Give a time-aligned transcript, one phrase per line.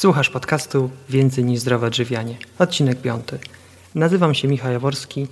[0.00, 3.38] Słuchasz podcastu Więcej niż zdrowe odżywianie, odcinek piąty.
[3.94, 5.26] Nazywam się Michał Jaworski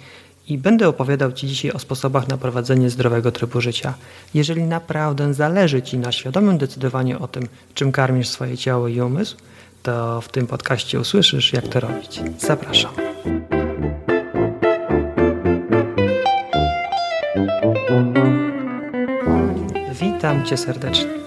[0.48, 3.94] i będę opowiadał Ci dzisiaj o sposobach na prowadzenie zdrowego trybu życia.
[4.34, 9.36] Jeżeli naprawdę zależy Ci na świadomym decydowaniu o tym, czym karmisz swoje ciało i umysł,
[9.82, 12.21] to w tym podcaście usłyszysz, jak to robić.
[12.38, 12.92] Zapraszam.
[20.00, 21.19] Witam Cię serdecznie.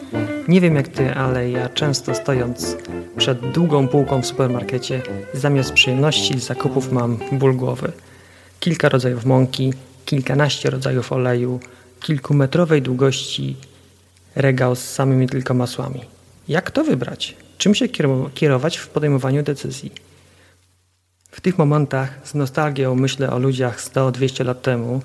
[0.47, 2.77] Nie wiem jak Ty, ale ja często stojąc
[3.17, 5.01] przed długą półką w supermarkecie,
[5.33, 7.91] zamiast przyjemności zakupów mam ból głowy.
[8.59, 9.73] Kilka rodzajów mąki,
[10.05, 11.59] kilkanaście rodzajów oleju,
[11.99, 13.55] kilkumetrowej długości
[14.35, 16.01] regał z samymi tylko masłami.
[16.47, 17.37] Jak to wybrać?
[17.57, 17.87] Czym się
[18.33, 19.91] kierować w podejmowaniu decyzji?
[21.31, 25.01] W tych momentach z nostalgią myślę o ludziach 100-200 lat temu,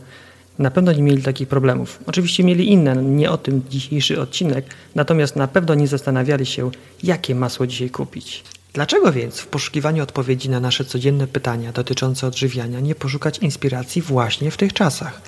[0.58, 1.98] na pewno nie mieli takich problemów.
[2.06, 6.70] Oczywiście mieli inne, nie o tym dzisiejszy odcinek, natomiast na pewno nie zastanawiali się,
[7.02, 8.44] jakie masło dzisiaj kupić.
[8.72, 14.50] Dlaczego więc w poszukiwaniu odpowiedzi na nasze codzienne pytania dotyczące odżywiania nie poszukać inspiracji właśnie
[14.50, 15.20] w tych czasach?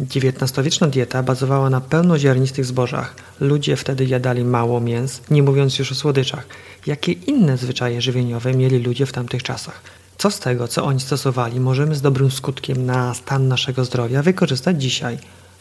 [0.00, 3.16] XIX-wieczna dieta bazowała na pełnoziarnistych zbożach.
[3.40, 6.46] Ludzie wtedy jadali mało mięs, nie mówiąc już o słodyczach.
[6.86, 9.97] Jakie inne zwyczaje żywieniowe mieli ludzie w tamtych czasach?
[10.18, 14.82] Co z tego, co oni stosowali, możemy z dobrym skutkiem na stan naszego zdrowia wykorzystać
[14.82, 15.18] dzisiaj?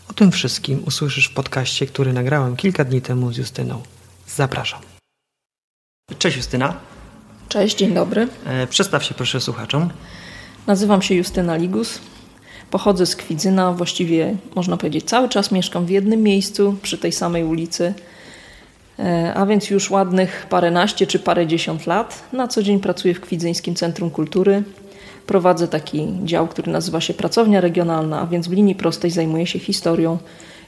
[0.09, 3.81] O tym wszystkim usłyszysz w podcaście, który nagrałem kilka dni temu z Justyną.
[4.27, 4.81] Zapraszam.
[6.19, 6.79] Cześć Justyna.
[7.49, 8.27] Cześć, dzień dobry.
[8.45, 9.89] E, przedstaw się proszę słuchaczom.
[10.67, 11.99] Nazywam się Justyna Ligus.
[12.71, 17.43] Pochodzę z Kwidzyna, właściwie można powiedzieć cały czas mieszkam w jednym miejscu, przy tej samej
[17.43, 17.93] ulicy.
[18.99, 22.23] E, a więc już ładnych paręnaście czy parędziesiąt lat.
[22.33, 24.63] Na co dzień pracuję w Kwidzyńskim Centrum Kultury.
[25.27, 29.59] Prowadzę taki dział, który nazywa się Pracownia Regionalna, a więc w linii prostej zajmuję się
[29.59, 30.17] historią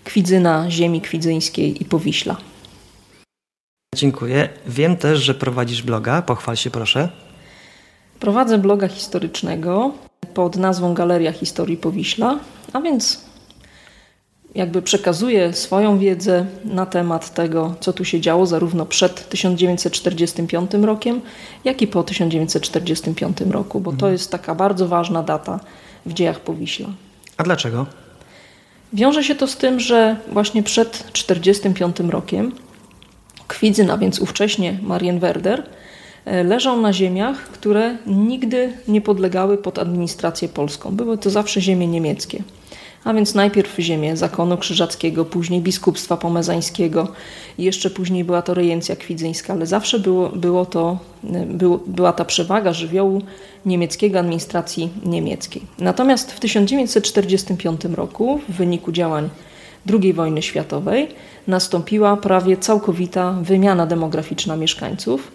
[0.03, 2.37] Kwidzyna, ziemi kwidzyńskiej i Powiśla.
[3.95, 4.49] Dziękuję.
[4.67, 6.21] Wiem też, że prowadzisz bloga.
[6.21, 7.09] Pochwal się proszę.
[8.19, 9.91] Prowadzę bloga historycznego
[10.33, 12.39] pod nazwą Galeria Historii Powiśla,
[12.73, 13.28] a więc
[14.55, 21.21] jakby przekazuje swoją wiedzę na temat tego, co tu się działo, zarówno przed 1945 rokiem,
[21.63, 24.13] jak i po 1945 roku, bo to mhm.
[24.13, 25.59] jest taka bardzo ważna data
[26.05, 26.89] w dziejach Powiśla.
[27.37, 27.85] A dlaczego?
[28.93, 32.51] Wiąże się to z tym, że właśnie przed 1945 rokiem
[33.47, 35.63] Kwidzyn, a więc ówcześnie Marienwerder,
[36.25, 40.95] e, leżał na ziemiach, które nigdy nie podlegały pod administrację polską.
[40.95, 42.43] Były to zawsze ziemie niemieckie
[43.03, 47.07] a więc najpierw ziemię zakonu krzyżackiego, później biskupstwa pomezańskiego
[47.57, 50.97] jeszcze później była to rejencja kwidzyńska, ale zawsze było, było to,
[51.45, 53.21] było, była ta przewaga żywiołu
[53.65, 55.61] niemieckiego, administracji niemieckiej.
[55.79, 59.29] Natomiast w 1945 roku w wyniku działań
[59.89, 61.07] II wojny światowej
[61.47, 65.31] nastąpiła prawie całkowita wymiana demograficzna mieszkańców.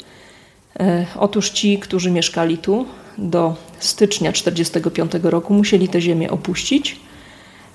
[0.80, 2.86] E, otóż ci, którzy mieszkali tu
[3.19, 7.00] do stycznia 1945 roku, musieli tę ziemię opuścić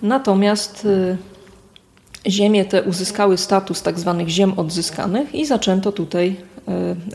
[0.01, 1.17] Natomiast y,
[2.27, 6.35] ziemie te uzyskały status tak zwanych ziem odzyskanych i zaczęto tutaj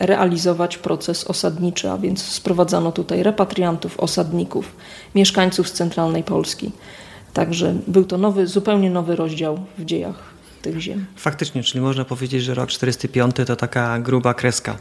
[0.01, 4.75] y, realizować proces osadniczy, a więc sprowadzano tutaj repatriantów, osadników,
[5.15, 6.71] mieszkańców z centralnej Polski.
[7.33, 11.05] Także był to nowy, zupełnie nowy rozdział w dziejach tych ziem.
[11.15, 14.77] Faktycznie, czyli można powiedzieć, że rok 405 to taka gruba kreska.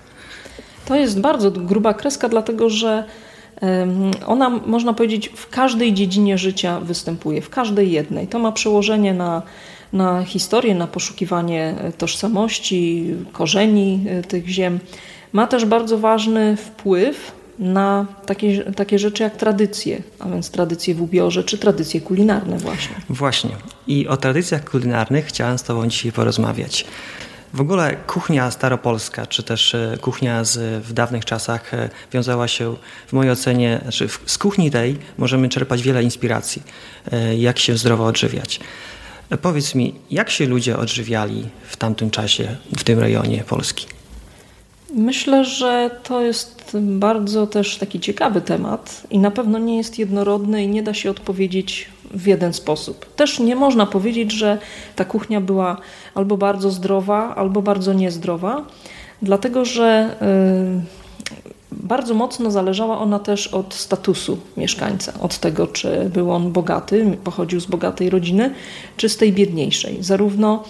[0.87, 3.05] To jest bardzo gruba kreska, dlatego że
[4.27, 8.27] ona, można powiedzieć, w każdej dziedzinie życia występuje, w każdej jednej.
[8.27, 9.43] To ma przełożenie na,
[9.93, 14.79] na historię, na poszukiwanie e, tożsamości, korzeni e, tych ziem.
[15.33, 21.03] Ma też bardzo ważny wpływ na takie, takie rzeczy jak tradycje, a więc tradycje w
[21.03, 22.97] ubiorze czy tradycje kulinarne właśnie.
[23.09, 23.51] Właśnie.
[23.87, 26.87] I o tradycjach kulinarnych chciałem z Tobą dzisiaj porozmawiać.
[27.55, 32.77] W ogóle kuchnia staropolska, czy też e, kuchnia z, w dawnych czasach e, wiązała się
[33.07, 36.63] w mojej ocenie, znaczy z kuchni tej możemy czerpać wiele inspiracji,
[37.13, 38.61] e, jak się zdrowo odżywiać.
[39.43, 43.87] Powiedz mi, jak się ludzie odżywiali w tamtym czasie, w tym rejonie Polski?
[44.95, 50.65] Myślę, że to jest bardzo też taki ciekawy temat i na pewno nie jest jednorodny
[50.65, 53.15] i nie da się odpowiedzieć w jeden sposób.
[53.15, 54.59] Też nie można powiedzieć, że
[54.97, 55.77] ta kuchnia była
[56.15, 58.65] albo bardzo zdrowa, albo bardzo niezdrowa,
[59.23, 60.17] dlatego że
[60.83, 61.05] y,
[61.73, 67.61] bardzo mocno zależała ona też od statusu mieszkańca, od tego, czy był on bogaty, pochodził
[67.61, 68.55] z bogatej rodziny,
[68.97, 69.97] czy z tej biedniejszej.
[70.01, 70.65] Zarówno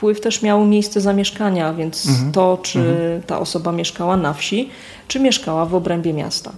[0.00, 2.32] wpływ też miało miejsce zamieszkania, więc mhm.
[2.32, 3.22] to, czy mhm.
[3.22, 4.70] ta osoba mieszkała na wsi,
[5.08, 6.52] czy mieszkała w obrębie miasta.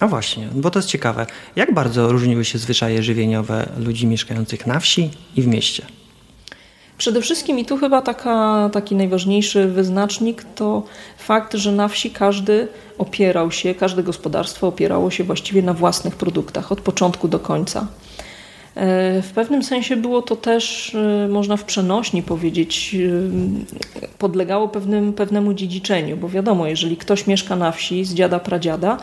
[0.00, 1.26] A właśnie, bo to jest ciekawe.
[1.56, 5.82] Jak bardzo różniły się zwyczaje żywieniowe ludzi mieszkających na wsi i w mieście?
[6.98, 10.82] Przede wszystkim i tu chyba taka, taki najważniejszy wyznacznik to
[11.18, 16.72] fakt, że na wsi każdy opierał się, każde gospodarstwo opierało się właściwie na własnych produktach
[16.72, 17.86] od początku do końca.
[18.74, 22.96] E, w pewnym sensie było to też, e, można w przenośni powiedzieć,
[24.02, 28.96] e, podlegało pewnym, pewnemu dziedziczeniu, bo wiadomo, jeżeli ktoś mieszka na wsi z dziada pradziada,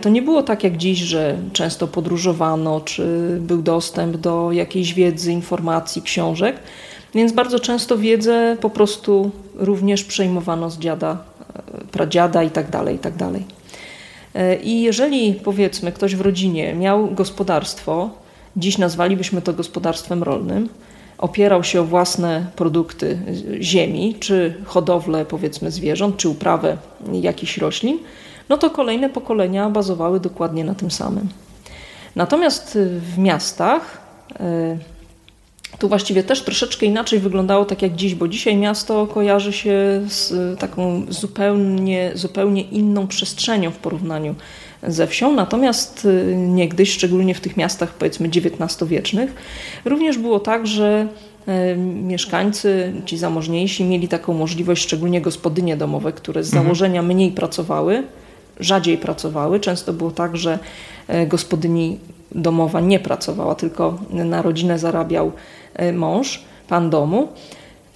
[0.00, 5.32] to nie było tak jak dziś, że często podróżowano, czy był dostęp do jakiejś wiedzy,
[5.32, 6.56] informacji, książek,
[7.14, 11.24] więc bardzo często wiedzę po prostu również przejmowano z dziada,
[11.92, 13.44] pradziada i tak dalej, i tak dalej.
[14.62, 18.10] I jeżeli powiedzmy ktoś w rodzinie miał gospodarstwo,
[18.56, 20.68] Dziś nazwalibyśmy to gospodarstwem rolnym.
[21.18, 23.18] Opierał się o własne produkty
[23.60, 26.76] ziemi, czy hodowlę powiedzmy zwierząt, czy uprawę
[27.12, 27.98] jakichś roślin,
[28.48, 31.28] no to kolejne pokolenia bazowały dokładnie na tym samym.
[32.16, 32.78] Natomiast
[33.14, 34.00] w miastach
[34.40, 34.78] e,
[35.78, 40.58] tu właściwie też troszeczkę inaczej wyglądało tak jak dziś, bo dzisiaj miasto kojarzy się z
[40.60, 44.34] taką zupełnie, zupełnie inną przestrzenią w porównaniu
[44.82, 49.34] ze wsią, natomiast y, niegdyś, szczególnie w tych miastach powiedzmy XIX-wiecznych,
[49.84, 51.08] również było tak, że
[51.48, 56.64] y, mieszkańcy, ci zamożniejsi, mieli taką możliwość, szczególnie gospodynie domowe, które z mhm.
[56.64, 58.02] założenia mniej pracowały,
[58.60, 59.60] rzadziej pracowały.
[59.60, 60.58] Często było tak, że
[61.10, 61.98] y, gospodyni
[62.32, 65.32] domowa nie pracowała, tylko na rodzinę zarabiał
[65.92, 67.28] mąż, pan domu.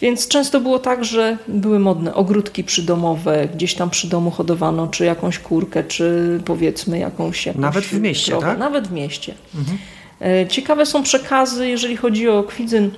[0.00, 5.04] Więc często było tak, że były modne ogródki przydomowe, gdzieś tam przy domu hodowano czy
[5.04, 7.46] jakąś kurkę, czy powiedzmy jakąś.
[7.46, 8.46] jakąś Nawet w mieście, krowę.
[8.46, 8.58] tak?
[8.58, 9.34] Nawet w mieście.
[9.54, 9.78] Mhm.
[10.20, 12.90] E, ciekawe są przekazy, jeżeli chodzi o kwidzyn.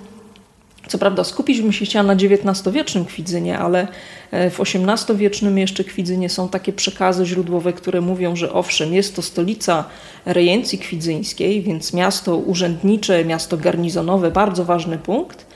[0.89, 3.89] Co prawda skupić bym się chciała na XIX-wiecznym kwidzynie, ale
[4.31, 9.23] e, w XVIII-wiecznym jeszcze kwidzynie są takie przekazy źródłowe, które mówią, że owszem, jest to
[9.23, 9.85] stolica
[10.25, 15.52] rejencji kwidzyńskiej, więc miasto urzędnicze, miasto garnizonowe, bardzo ważny punkt,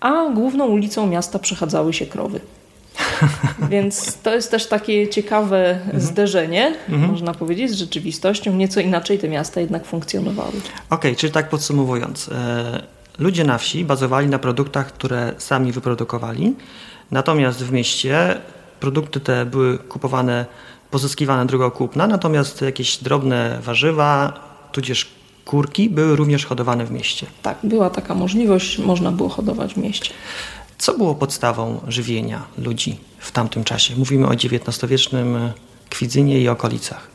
[0.00, 2.40] a główną ulicą miasta przechadzały się krowy.
[3.70, 6.00] Więc to jest też takie ciekawe mhm.
[6.00, 7.10] zderzenie, mhm.
[7.10, 8.52] można powiedzieć, z rzeczywistością.
[8.52, 10.48] Nieco inaczej te miasta jednak funkcjonowały.
[10.48, 12.28] Okej, okay, czyli tak podsumowując.
[12.28, 12.82] E,
[13.18, 16.56] ludzie na wsi bazowali na produktach, które sami wyprodukowali,
[17.10, 18.40] natomiast w mieście
[18.80, 20.46] produkty te były kupowane,
[20.90, 24.32] pozyskiwane drogą kupna, natomiast jakieś drobne warzywa,
[24.72, 27.26] tudzież kurki były również hodowane w mieście.
[27.42, 30.10] Tak, była taka możliwość, można było hodować w mieście.
[30.78, 33.96] Co było podstawą żywienia ludzi w tamtym czasie?
[33.96, 35.52] Mówimy o XIX-wiecznym
[35.90, 37.10] Kwidzynie i okolicach.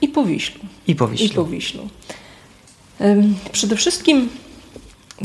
[0.00, 0.60] I po Wiślu.
[0.86, 1.26] I po Wiślu.
[1.26, 1.88] I po Wiślu.
[3.52, 4.28] Przede wszystkim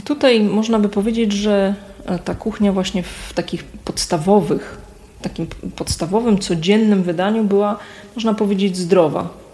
[0.04, 4.78] tutaj można by powiedzieć, że e, ta kuchnia właśnie w takich podstawowych,
[5.22, 7.80] takim podstawowym, codziennym wydaniu była,
[8.16, 9.47] można powiedzieć, zdrowa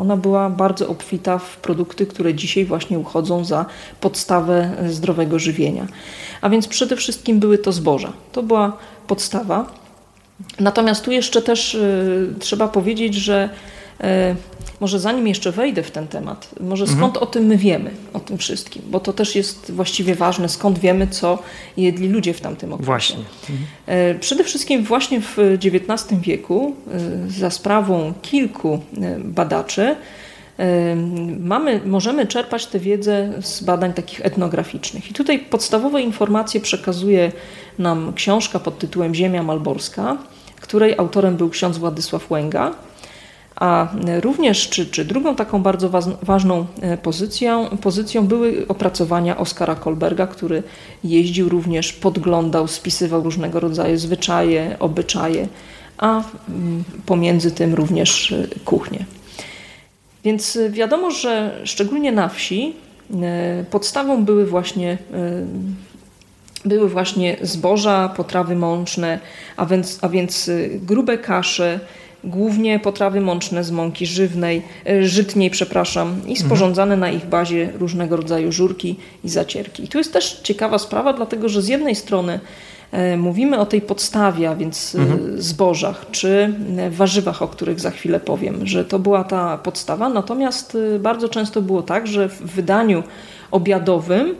[0.00, 3.66] ona była bardzo obfita w produkty, które dzisiaj właśnie uchodzą za
[4.00, 5.86] podstawę zdrowego żywienia.
[6.40, 8.12] A więc przede wszystkim były to zboża.
[8.32, 9.66] To była podstawa.
[10.60, 13.48] Natomiast tu jeszcze też y, trzeba powiedzieć, że
[14.00, 14.04] y,
[14.82, 16.98] może zanim jeszcze wejdę w ten temat, może mhm.
[16.98, 17.28] skąd mhm.
[17.28, 21.06] o tym my wiemy, o tym wszystkim, bo to też jest właściwie ważne, skąd wiemy,
[21.06, 21.38] co
[21.76, 22.86] jedli ludzie w tamtym okresie.
[22.86, 23.24] Właśnie.
[23.50, 24.20] Mhm.
[24.20, 26.76] Przede wszystkim właśnie w XIX wieku
[27.26, 29.96] e, za sprawą kilku e, badaczy
[31.40, 35.10] mamy, możemy czerpać tę wiedzę z badań takich etnograficznych.
[35.10, 37.32] I tutaj podstawowe informacje przekazuje
[37.78, 40.16] nam książka pod tytułem Ziemia Malborska,
[40.60, 42.74] której autorem był ksiądz Władysław Łęga.
[43.56, 43.88] A
[44.20, 45.90] również, czy, czy drugą taką bardzo
[46.22, 50.62] ważną e, pozycją, pozycją były opracowania Oskara Kolberga, który
[51.04, 55.48] jeździł również, podglądał, spisywał różnego rodzaju zwyczaje, obyczaje,
[55.98, 59.04] a mm, pomiędzy tym również e, kuchnię.
[60.24, 62.76] Więc e, wiadomo, że szczególnie na wsi
[63.70, 64.98] podstawą były właśnie
[66.64, 69.18] były właśnie zboża, potrawy mączne,
[69.56, 71.80] a więc, a więc grube kasze,
[72.24, 78.16] głównie potrawy mączne z mąki żywnej, e, żytniej, przepraszam, i sporządzane na ich bazie różnego
[78.16, 79.84] rodzaju żurki i zacierki.
[79.84, 82.40] I tu jest też ciekawa sprawa, dlatego że z jednej strony
[82.92, 85.42] e, mówimy o tej podstawie, a więc e, mhm.
[85.42, 86.54] zbożach czy
[86.90, 91.82] warzywach, o których za chwilę powiem, że to była ta podstawa, natomiast bardzo często było
[91.82, 93.02] tak, że w wydaniu
[93.50, 94.34] obiadowym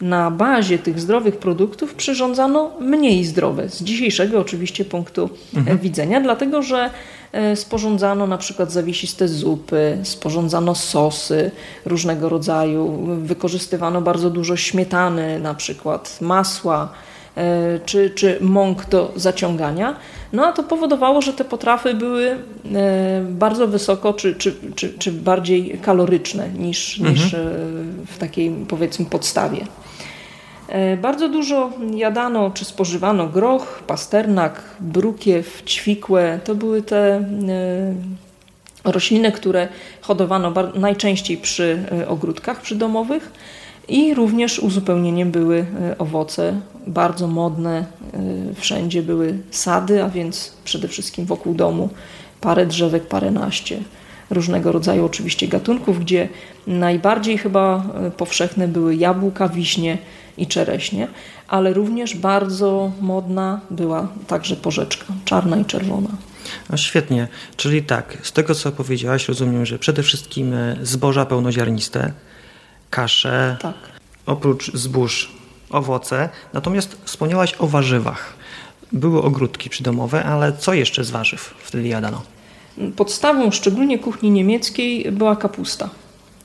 [0.00, 5.78] na bazie tych zdrowych produktów przyrządzano mniej zdrowe, z dzisiejszego oczywiście punktu mhm.
[5.78, 6.90] widzenia, dlatego że
[7.34, 11.50] E, sporządzano na przykład zawiesiste zupy, sporządzano sosy
[11.84, 16.92] różnego rodzaju, wykorzystywano bardzo dużo śmietany, na przykład masła
[17.36, 19.96] e, czy, czy mąk do zaciągania.
[20.34, 22.36] No a to powodowało, że te potrawy były e,
[23.30, 27.14] bardzo wysoko czy, czy, czy, czy bardziej kaloryczne niż, mhm.
[27.14, 27.36] niż
[28.06, 29.66] w takiej powiedzmy podstawie.
[30.68, 36.40] E, bardzo dużo jadano czy spożywano groch, pasternak, brukiew, ćwikłę.
[36.44, 37.24] To były te e,
[38.84, 39.68] rośliny, które
[40.00, 43.32] hodowano najczęściej przy e, ogródkach przydomowych
[43.88, 45.66] i również uzupełnieniem były
[45.98, 47.86] owoce, bardzo modne.
[48.54, 51.88] Wszędzie były sady, a więc przede wszystkim wokół domu
[52.40, 53.78] parę drzewek, paręnaście
[54.30, 56.28] różnego rodzaju oczywiście gatunków, gdzie
[56.66, 57.84] najbardziej chyba
[58.16, 59.98] powszechne były jabłka, wiśnie,
[60.36, 61.08] i czereśnie,
[61.48, 66.08] ale również bardzo modna była także porzeczka, czarna i czerwona.
[66.70, 72.12] No świetnie, czyli tak, z tego co powiedziałaś rozumiem, że przede wszystkim e, zboża pełnoziarniste,
[72.94, 73.74] kasze, tak.
[74.26, 75.32] oprócz zbóż
[75.70, 78.34] owoce, natomiast wspomniałaś o warzywach.
[78.92, 82.22] Były ogródki przydomowe, ale co jeszcze z warzyw wtedy jadano?
[82.96, 85.90] Podstawą szczególnie kuchni niemieckiej była kapusta.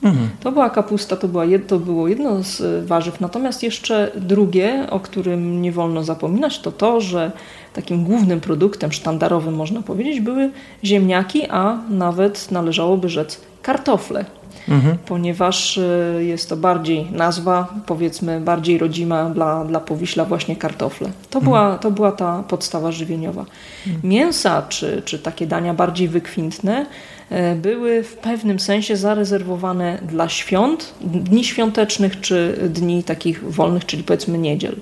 [0.02, 0.28] Mhm.
[0.40, 3.20] To była kapusta, to, była, to było jedno z warzyw.
[3.20, 7.32] Natomiast jeszcze drugie, o którym nie wolno zapominać, to to, że
[7.72, 10.50] takim głównym produktem sztandarowym, można powiedzieć, były
[10.84, 14.24] ziemniaki, a nawet należałoby rzec kartofle
[14.70, 14.98] mhm.
[15.06, 21.10] ponieważ e, jest to bardziej nazwa, powiedzmy, bardziej rodzima dla, dla Powiśla właśnie kartofle.
[21.30, 21.44] To, mhm.
[21.44, 23.44] była, to była ta podstawa żywieniowa.
[23.86, 24.10] Mhm.
[24.10, 26.86] Mięsa, czy, czy takie dania bardziej wykwintne,
[27.30, 34.02] e, były w pewnym sensie zarezerwowane dla świąt, dni świątecznych, czy dni takich wolnych, czyli
[34.02, 34.76] powiedzmy niedziel.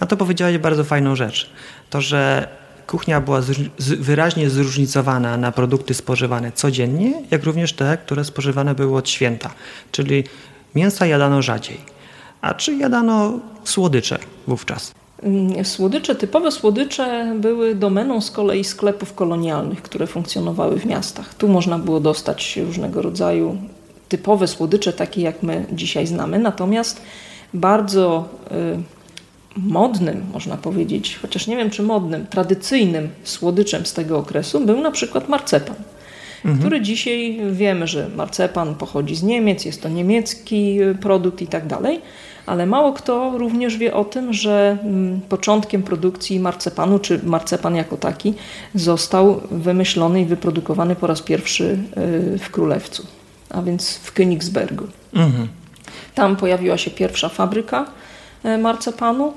[0.00, 1.50] A to powiedziałeś bardzo fajną rzecz.
[1.90, 2.48] To, że
[2.86, 3.40] kuchnia była
[3.78, 9.50] wyraźnie zróżnicowana na produkty spożywane codziennie, jak również te, które spożywane były od święta.
[9.92, 10.24] Czyli
[10.74, 11.80] mięsa jadano rzadziej.
[12.40, 14.92] A czy jadano słodycze wówczas?
[15.22, 21.34] Mm, słodycze, typowe słodycze były domeną z kolei sklepów kolonialnych, które funkcjonowały w miastach.
[21.34, 23.56] Tu można było dostać różnego rodzaju
[24.08, 27.02] typowe słodycze, takie jak my dzisiaj znamy, natomiast
[27.54, 28.95] bardzo y,
[29.56, 34.90] modnym, można powiedzieć, chociaż nie wiem czy modnym, tradycyjnym słodyczem z tego okresu był na
[34.90, 35.76] przykład marcepan.
[36.36, 36.58] Mhm.
[36.58, 42.00] Który dzisiaj wiemy, że marcepan pochodzi z Niemiec, jest to niemiecki produkt i tak dalej,
[42.46, 47.96] ale mało kto również wie o tym, że mm, początkiem produkcji marcepanu, czy marcepan jako
[47.96, 48.34] taki,
[48.74, 51.78] został wymyślony i wyprodukowany po raz pierwszy
[52.34, 53.06] y, w Królewcu,
[53.50, 54.86] a więc w Königsbergu.
[55.14, 55.48] Mhm.
[56.14, 57.86] Tam pojawiła się pierwsza fabryka
[58.44, 59.32] y, marcepanu.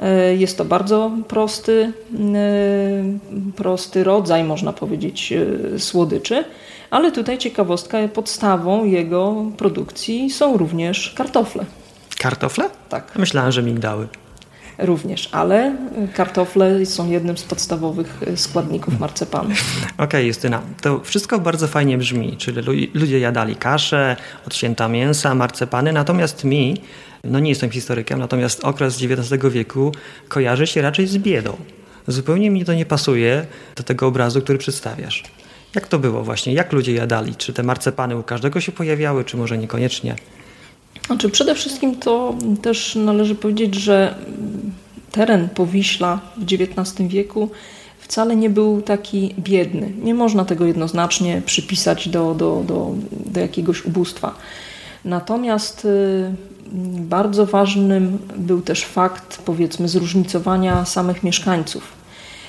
[0.00, 1.92] E, jest to bardzo prosty,
[2.34, 6.44] e, prosty rodzaj, można powiedzieć, e, słodyczy,
[6.90, 11.64] ale tutaj ciekawostka, podstawą jego produkcji są również kartofle.
[12.18, 12.70] Kartofle?
[12.88, 13.12] Tak.
[13.18, 14.08] Myślałem, że migdały.
[14.80, 15.76] Również, ale
[16.14, 19.50] kartofle są jednym z podstawowych składników marcepanu.
[19.50, 25.34] Okej, okay, Justyna, to wszystko bardzo fajnie brzmi, czyli ludzie jadali kaszę, od święta mięsa,
[25.34, 26.76] marcepany, natomiast mi
[27.24, 29.92] no nie jestem historykiem, natomiast okres XIX wieku
[30.28, 31.56] kojarzy się raczej z biedą.
[32.06, 33.46] Zupełnie mi to nie pasuje
[33.76, 35.24] do tego obrazu, który przedstawiasz.
[35.74, 36.52] Jak to było właśnie?
[36.52, 37.34] Jak ludzie jadali?
[37.34, 40.16] Czy te marcepany u każdego się pojawiały, czy może niekoniecznie?
[41.10, 44.14] Znaczy przede wszystkim to też należy powiedzieć, że
[45.12, 47.50] teren Powiśla w XIX wieku
[47.98, 49.92] wcale nie był taki biedny.
[50.02, 52.94] Nie można tego jednoznacznie przypisać do, do, do,
[53.26, 54.34] do jakiegoś ubóstwa.
[55.04, 56.34] Natomiast y,
[57.00, 61.92] bardzo ważnym był też fakt, powiedzmy, zróżnicowania samych mieszkańców,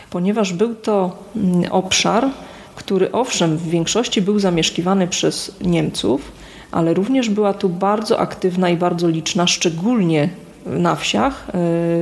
[0.10, 2.30] ponieważ był to mm, obszar,
[2.76, 6.41] który owszem w większości był zamieszkiwany przez Niemców,
[6.72, 10.30] ale również była tu bardzo aktywna i bardzo liczna, szczególnie
[10.66, 11.48] na wsiach,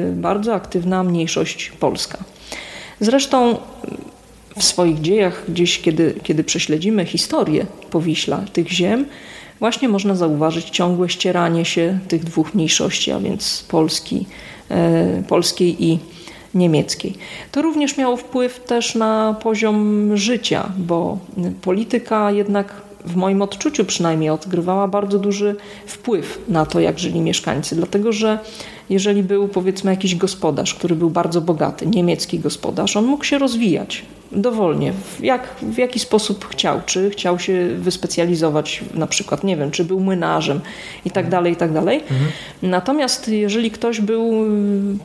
[0.10, 2.18] y, bardzo aktywna mniejszość polska.
[3.00, 3.58] Zresztą
[4.58, 9.06] w swoich dziejach, gdzieś kiedy, kiedy prześledzimy historię Powiśla, tych ziem,
[9.60, 14.26] właśnie można zauważyć ciągłe ścieranie się tych dwóch mniejszości, a więc Polski,
[14.70, 16.00] e, polskiej i
[16.54, 17.14] niemieckiej.
[17.52, 21.18] To również miało wpływ też na poziom życia, bo
[21.62, 27.76] polityka jednak w moim odczuciu przynajmniej odgrywała bardzo duży wpływ na to, jak żyli mieszkańcy,
[27.76, 28.40] dlatego że
[28.90, 34.06] jeżeli był powiedzmy jakiś gospodarz, który był bardzo bogaty, niemiecki gospodarz, on mógł się rozwijać
[34.32, 39.86] dowolnie, jak, w jaki sposób chciał, czy chciał się wyspecjalizować na przykład, nie wiem, czy
[39.86, 40.60] był młynarzem
[41.06, 41.98] i tak dalej, i tak dalej.
[41.98, 42.32] Mhm.
[42.62, 44.34] Natomiast jeżeli ktoś był,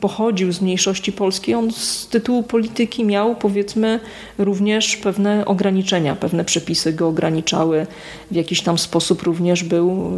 [0.01, 3.99] pochodził z mniejszości polskiej, on z tytułu polityki miał powiedzmy
[4.37, 7.87] również pewne ograniczenia, pewne przepisy go ograniczały,
[8.31, 10.11] w jakiś tam sposób również był,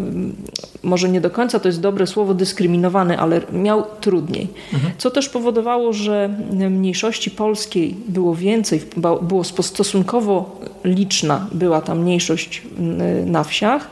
[0.84, 4.48] może nie do końca to jest dobre słowo, dyskryminowany, ale miał trudniej.
[4.74, 4.94] Mhm.
[4.98, 6.30] Co też powodowało, że
[6.70, 8.82] mniejszości polskiej było więcej,
[9.22, 12.62] było stosunkowo liczna była ta mniejszość
[13.26, 13.90] na wsiach,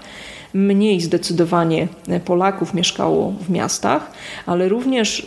[0.54, 1.88] mniej zdecydowanie
[2.26, 4.12] Polaków mieszkało w miastach,
[4.46, 5.26] ale również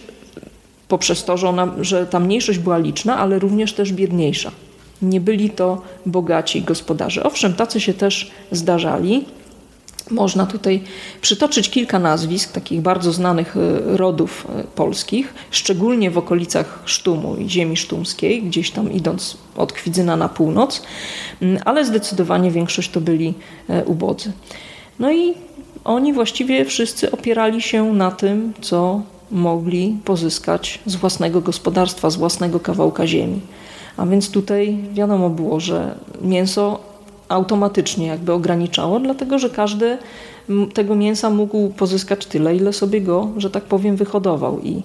[0.89, 4.51] poprzez to, że, ona, że ta mniejszość była liczna, ale również też biedniejsza.
[5.03, 7.23] Nie byli to bogaci gospodarze.
[7.23, 9.25] Owszem, tacy się też zdarzali,
[10.11, 10.81] można tutaj
[11.21, 17.51] przytoczyć kilka nazwisk takich bardzo znanych e, rodów e, polskich, szczególnie w okolicach Sztumu i
[17.51, 20.83] ziemi sztumskiej, gdzieś tam idąc od Kwidzyna na północ,
[21.43, 23.35] mm, ale zdecydowanie większość to byli
[23.69, 24.33] e, ubodzy.
[24.99, 25.35] No i
[25.85, 32.61] oni właściwie wszyscy opierali się na tym, co mogli pozyskać z własnego gospodarstwa, z własnego
[32.61, 33.41] kawałka ziemi.
[33.97, 36.81] A więc tutaj wiadomo było, że mięso
[37.29, 39.99] automatycznie jakby ograniczało, dlatego że każdy
[40.75, 44.61] tego mięsa mógł pozyskać tyle, ile sobie go, że tak powiem, wyhodował.
[44.61, 44.83] I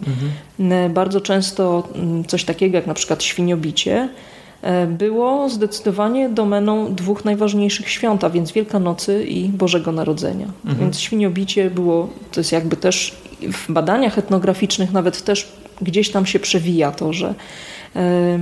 [0.60, 0.94] mhm.
[0.94, 1.88] bardzo często
[2.28, 4.10] coś takiego jak na przykład świniobicie
[4.62, 10.48] e, było zdecydowanie domeną dwóch najważniejszych świąt, a więc Wielkanocy i Bożego Narodzenia.
[10.66, 10.80] Mhm.
[10.80, 13.16] Więc świniobicie było, to jest jakby też
[13.54, 17.34] w badaniach etnograficznych nawet też gdzieś tam się przewija to, że
[17.96, 18.40] e,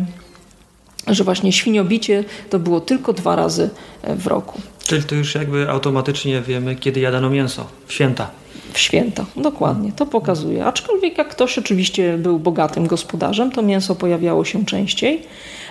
[1.08, 3.70] że właśnie świniobicie to było tylko dwa razy
[4.04, 4.62] e, w roku.
[4.84, 8.30] Czyli to już jakby automatycznie wiemy, kiedy jadano mięso, w święta.
[8.74, 10.66] W święta, dokładnie, to pokazuje.
[10.66, 15.22] Aczkolwiek jak ktoś oczywiście był bogatym gospodarzem, to mięso pojawiało się częściej.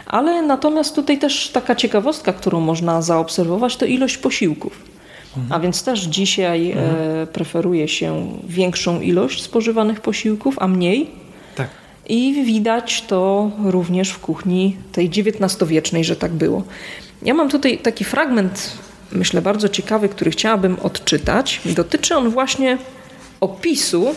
[0.07, 4.83] Ale natomiast tutaj też taka ciekawostka, którą można zaobserwować, to ilość posiłków.
[5.37, 5.53] Mhm.
[5.53, 6.97] A więc też dzisiaj mhm.
[7.23, 11.11] e, preferuje się większą ilość spożywanych posiłków, a mniej
[12.11, 16.63] i widać to również w kuchni tej XIX-wiecznej, że tak było.
[17.23, 18.73] Ja mam tutaj taki fragment,
[19.13, 21.61] myślę bardzo ciekawy, który chciałabym odczytać.
[21.65, 22.79] Dotyczy on właśnie
[23.41, 24.15] opisu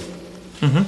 [0.61, 0.85] mhm.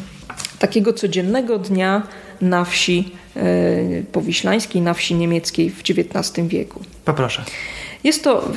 [0.59, 2.03] takiego codziennego dnia
[2.41, 6.79] na wsi e, powiślańskiej, na wsi niemieckiej w XIX wieku.
[7.05, 7.43] Poproszę.
[8.03, 8.51] Jest to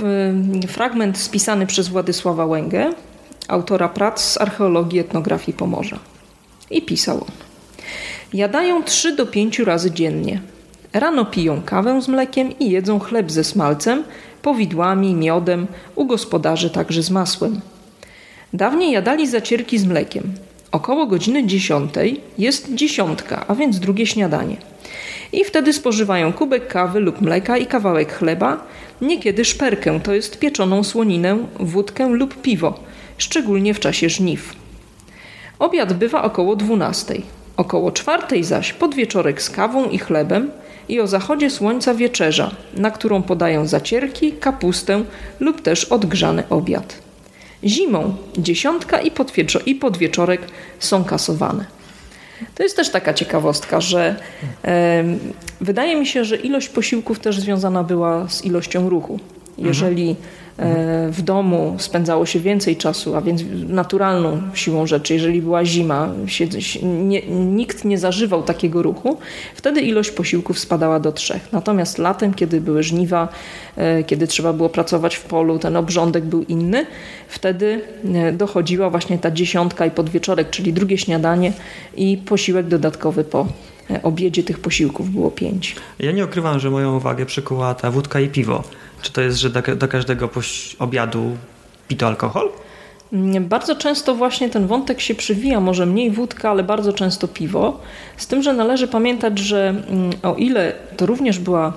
[0.68, 2.92] fragment spisany przez Władysława Łęgę,
[3.48, 5.98] autora prac z archeologii etnografii Pomorza.
[6.70, 7.48] I pisał on.
[8.32, 10.40] Jadają 3 do 5 razy dziennie.
[10.92, 14.04] Rano piją kawę z mlekiem i jedzą chleb ze smalcem,
[14.42, 17.60] powidłami, miodem, u gospodarzy także z masłem.
[18.52, 20.32] Dawniej jadali zacierki z mlekiem.
[20.72, 24.56] Około godziny dziesiątej jest dziesiątka, a więc drugie śniadanie.
[25.32, 28.64] I wtedy spożywają kubek kawy lub mleka i kawałek chleba,
[29.00, 32.80] niekiedy szperkę, to jest pieczoną słoninę, wódkę lub piwo,
[33.18, 34.54] szczególnie w czasie żniw.
[35.58, 37.37] Obiad bywa około dwunastej.
[37.58, 40.50] Około czwartej zaś podwieczorek z kawą i chlebem
[40.88, 45.04] i o zachodzie słońca wieczerza, na którą podają zacierki, kapustę
[45.40, 46.98] lub też odgrzany obiad.
[47.64, 49.10] Zimą dziesiątka i,
[49.66, 50.40] i podwieczorek
[50.78, 51.64] są kasowane.
[52.54, 54.16] To jest też taka ciekawostka, że
[54.64, 55.04] e,
[55.60, 59.20] wydaje mi się, że ilość posiłków też związana była z ilością ruchu.
[59.58, 60.47] Jeżeli mhm
[61.10, 66.12] w domu spędzało się więcej czasu, a więc naturalną siłą rzeczy, jeżeli była zima,
[67.30, 69.18] nikt nie zażywał takiego ruchu,
[69.54, 71.52] wtedy ilość posiłków spadała do trzech.
[71.52, 73.28] Natomiast latem, kiedy były żniwa,
[73.76, 76.86] e, kiedy trzeba było pracować w polu, ten obrządek był inny,
[77.28, 77.80] wtedy
[78.14, 81.52] e, dochodziła właśnie ta dziesiątka i podwieczorek, czyli drugie śniadanie
[81.96, 83.46] i posiłek dodatkowy po
[84.02, 85.76] obiedzie tych posiłków było pięć.
[85.98, 88.64] Ja nie ukrywam, że moją uwagę przykuła ta wódka i piwo.
[89.02, 90.30] Czy to jest, że do, do każdego
[90.78, 91.36] obiadu
[91.88, 92.50] pito alkohol?
[93.40, 97.80] Bardzo często właśnie ten wątek się przywija, może mniej wódka, ale bardzo często piwo.
[98.16, 101.72] Z tym, że należy pamiętać, że mm, o ile to również była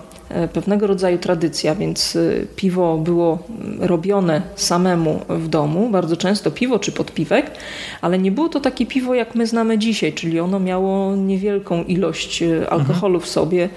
[0.53, 6.79] pewnego rodzaju tradycja, więc e, piwo było mm, robione samemu w domu, bardzo często piwo
[6.79, 7.51] czy podpiwek,
[8.01, 12.43] ale nie było to takie piwo, jak my znamy dzisiaj, czyli ono miało niewielką ilość
[12.43, 13.69] e, alkoholu w sobie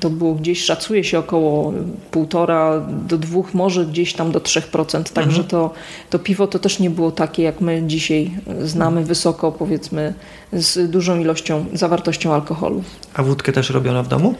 [0.00, 1.72] to było gdzieś, szacuje się około
[2.10, 5.12] półtora do dwóch, może gdzieś tam do 3%.
[5.12, 5.48] Także mhm.
[5.48, 5.72] to,
[6.10, 8.30] to piwo to też nie było takie, jak my dzisiaj
[8.62, 10.14] znamy, wysoko powiedzmy,
[10.52, 12.82] z dużą ilością, zawartością alkoholu.
[13.14, 14.34] A wódkę też robiono w domu?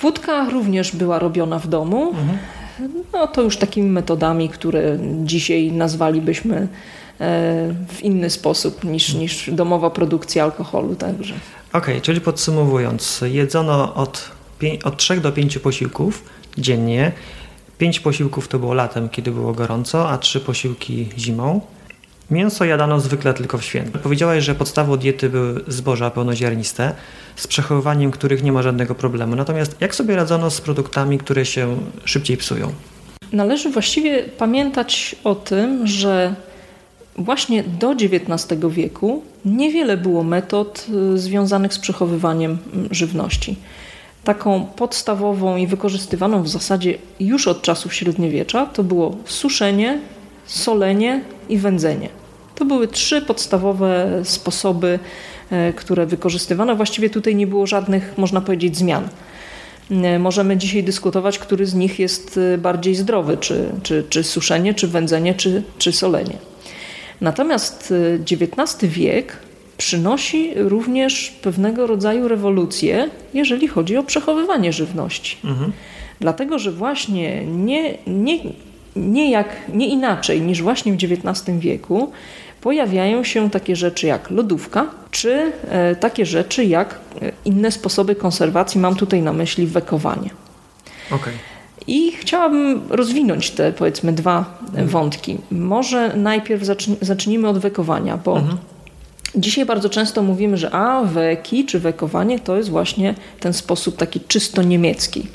[0.00, 2.14] Wódka również była robiona w domu.
[3.12, 6.68] No to już takimi metodami, które dzisiaj nazwalibyśmy e,
[7.88, 10.94] w inny sposób niż, niż domowa produkcja alkoholu.
[10.94, 11.34] Także.
[11.68, 14.30] Okej, okay, czyli podsumowując, jedzono od,
[14.84, 16.24] od 3 do 5 posiłków
[16.58, 17.12] dziennie.
[17.78, 21.60] 5 posiłków to było latem, kiedy było gorąco, a 3 posiłki zimą.
[22.30, 23.98] Mięso jadano zwykle tylko w święta.
[23.98, 26.94] Powiedziałaś, że podstawą diety były zboża pełnoziarniste,
[27.36, 29.36] z przechowywaniem których nie ma żadnego problemu.
[29.36, 32.72] Natomiast jak sobie radzono z produktami, które się szybciej psują?
[33.32, 36.34] Należy właściwie pamiętać o tym, że
[37.18, 43.56] właśnie do XIX wieku niewiele było metod y, związanych z przechowywaniem mm, żywności.
[44.24, 49.98] Taką podstawową i wykorzystywaną w zasadzie już od czasów średniowiecza to było suszenie,
[50.48, 52.08] solenie i wędzenie.
[52.54, 54.98] To były trzy podstawowe sposoby,
[55.50, 56.76] e, które wykorzystywano.
[56.76, 59.08] Właściwie tutaj nie było żadnych, można powiedzieć, zmian.
[59.90, 64.74] E, możemy dzisiaj dyskutować, który z nich jest e, bardziej zdrowy, czy, czy, czy suszenie,
[64.74, 66.36] czy wędzenie, czy, czy solenie.
[67.20, 67.94] Natomiast
[68.32, 69.36] XIX wiek
[69.76, 75.36] przynosi również pewnego rodzaju rewolucję, jeżeli chodzi o przechowywanie żywności.
[75.44, 75.72] Mhm.
[76.20, 78.38] Dlatego, że właśnie nie, nie,
[78.96, 82.12] nie, jak, nie inaczej niż właśnie w XIX wieku
[82.60, 88.80] pojawiają się takie rzeczy jak lodówka, czy e, takie rzeczy jak e, inne sposoby konserwacji.
[88.80, 90.30] Mam tutaj na myśli wekowanie.
[91.10, 91.32] Okay.
[91.86, 94.88] I chciałabym rozwinąć te powiedzmy dwa mhm.
[94.88, 95.38] wątki.
[95.50, 96.62] Może najpierw
[97.00, 98.58] zacznijmy od wekowania, bo mhm.
[99.34, 104.20] Dzisiaj bardzo często mówimy, że a weki czy wekowanie to jest właśnie ten sposób taki
[104.20, 105.26] czysto niemiecki.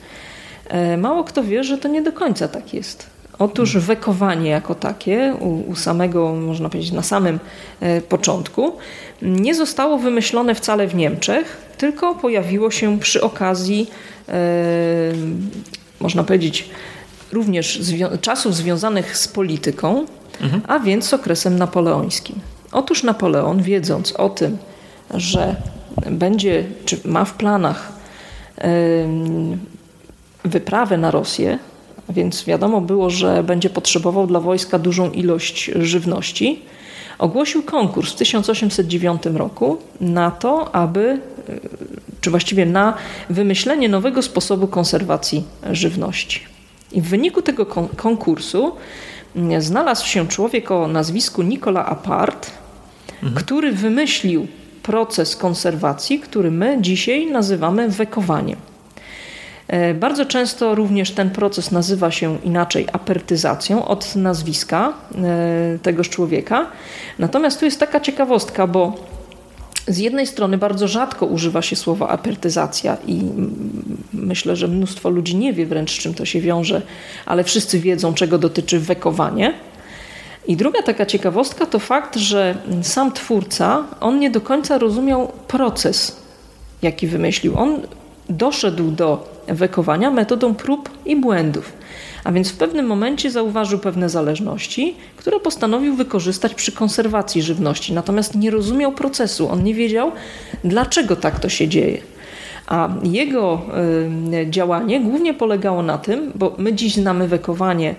[0.67, 3.12] E, mało kto wie, że to nie do końca tak jest.
[3.39, 7.39] Otóż wekowanie jako takie, u, u, samego, można powiedzieć, na samym
[7.79, 8.77] e, początku,
[9.21, 13.89] nie zostało wymyślone wcale w Niemczech, tylko pojawiło się przy okazji,
[14.29, 14.33] e,
[15.99, 16.69] można powiedzieć,
[17.31, 20.05] również zwią czasów związanych z polityką,
[20.41, 20.61] mhm.
[20.67, 22.39] a więc z okresem napoleońskim.
[22.71, 24.57] Otóż Napoleon, wiedząc o tym,
[25.13, 25.55] że
[26.11, 27.91] będzie, czy ma w planach
[30.43, 31.59] wyprawę na Rosję,
[32.09, 36.61] więc wiadomo było, że będzie potrzebował dla wojska dużą ilość żywności,
[37.19, 41.19] ogłosił konkurs w 1809 roku na to, aby,
[42.21, 42.93] czy właściwie na
[43.29, 46.39] wymyślenie nowego sposobu konserwacji żywności.
[46.91, 48.71] I w wyniku tego konkursu
[49.59, 52.51] znalazł się człowiek o nazwisku Nicolas Apart,
[53.23, 53.33] mhm.
[53.33, 54.47] który wymyślił
[54.83, 58.57] proces konserwacji, który my dzisiaj nazywamy wekowaniem.
[59.67, 66.67] E, bardzo często również ten proces nazywa się inaczej apertyzacją od nazwiska e, tegoż człowieka.
[67.19, 68.95] Natomiast tu jest taka ciekawostka, bo
[69.87, 73.21] z jednej strony bardzo rzadko używa się słowa apertyzacja i
[74.13, 76.81] myślę, że mnóstwo ludzi nie wie wręcz z czym to się wiąże,
[77.25, 79.53] ale wszyscy wiedzą czego dotyczy wekowanie.
[80.47, 86.21] I druga taka ciekawostka to fakt, że sam twórca, on nie do końca rozumiał proces,
[86.81, 87.57] jaki wymyślił.
[87.57, 87.81] On
[88.29, 91.73] doszedł do wekowania metodą prób i błędów.
[92.23, 97.93] A więc w pewnym momencie zauważył pewne zależności, które postanowił wykorzystać przy konserwacji żywności.
[97.93, 100.11] Natomiast nie rozumiał procesu, on nie wiedział,
[100.63, 101.97] dlaczego tak to się dzieje.
[102.67, 103.61] A jego
[104.33, 107.95] y, działanie głównie polegało na tym, bo my dziś znamy wekowanie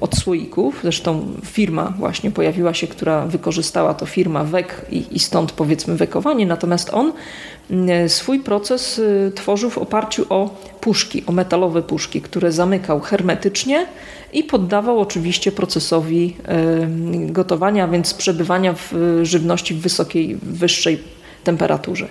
[0.00, 0.80] od słoików.
[0.82, 6.46] Zresztą firma właśnie pojawiła się, która wykorzystała to, firma WEK i, i stąd powiedzmy wekowanie.
[6.46, 7.12] Natomiast on
[7.70, 13.86] e, swój proces e, tworzył w oparciu o puszki, o metalowe puszki, które zamykał hermetycznie
[14.32, 16.36] i poddawał oczywiście procesowi
[17.26, 20.98] gotowania, więc przebywania w żywności w wysokiej, wyższej
[21.44, 22.08] temperaturze.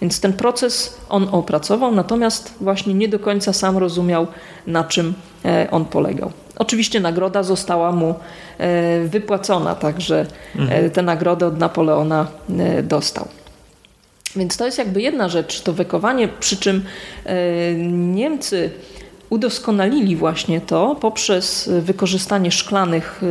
[0.00, 4.26] Więc ten proces on opracował, natomiast właśnie nie do końca sam rozumiał,
[4.66, 5.14] na czym
[5.70, 6.32] on polegał.
[6.56, 8.14] Oczywiście nagroda została mu
[8.58, 10.90] e, wypłacona, także e, mhm.
[10.90, 12.26] tę nagrodę od Napoleona
[12.58, 13.28] e, dostał.
[14.36, 16.84] Więc to jest jakby jedna rzecz, to wekowanie, przy czym
[17.92, 18.70] Niemcy
[19.30, 23.22] udoskonalili właśnie to poprzez wykorzystanie szklanych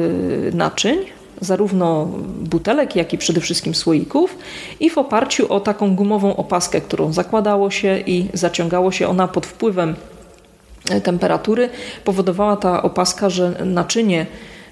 [0.54, 0.98] naczyń,
[1.42, 2.06] zarówno
[2.40, 4.38] butelek, jak i przede wszystkim słoików
[4.80, 9.46] i w oparciu o taką gumową opaskę, którą zakładało się i zaciągało się ona pod
[9.46, 9.96] wpływem
[11.04, 11.70] temperatury
[12.04, 14.26] powodowała ta opaska, że naczynie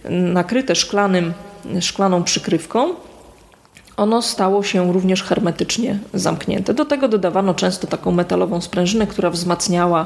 [0.09, 1.33] nakryte szklanym,
[1.81, 2.95] szklaną przykrywką
[3.97, 6.73] ono stało się również hermetycznie zamknięte.
[6.73, 10.05] Do tego dodawano często taką metalową sprężynę, która wzmacniała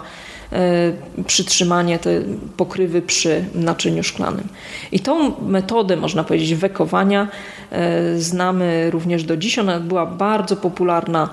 [0.52, 0.94] e,
[1.28, 2.22] przytrzymanie te
[2.58, 4.48] pokrywy przy naczyniu szklanym.
[4.92, 7.28] I tą metodę, można powiedzieć, wekowania
[7.72, 9.60] e, znamy również do dziś.
[9.60, 11.30] Ona była bardzo popularna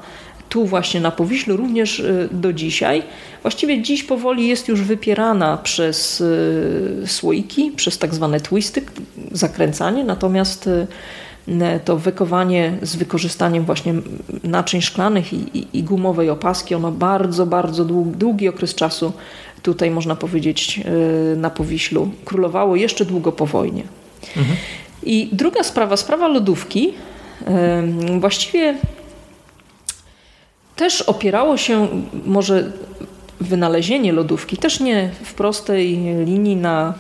[0.55, 3.03] tu właśnie na Powiślu również y, do dzisiaj.
[3.43, 8.83] Właściwie dziś powoli jest już wypierana przez y, słoiki, przez tak zwane twisty,
[9.33, 10.87] zakręcanie, natomiast y,
[11.85, 13.95] to wykowanie z wykorzystaniem właśnie
[14.45, 19.13] naczyń szklanych i, i, i gumowej opaski, ono bardzo, bardzo długi, długi okres czasu
[19.63, 20.81] tutaj można powiedzieć
[21.37, 23.83] na Powiślu królowało jeszcze długo po wojnie.
[24.37, 24.57] Mhm.
[25.03, 26.95] I druga sprawa, sprawa lodówki.
[28.21, 28.75] Właściwie
[30.77, 31.89] też opierało się
[32.27, 32.73] może
[33.41, 36.95] wynalezienie lodówki też nie w prostej linii na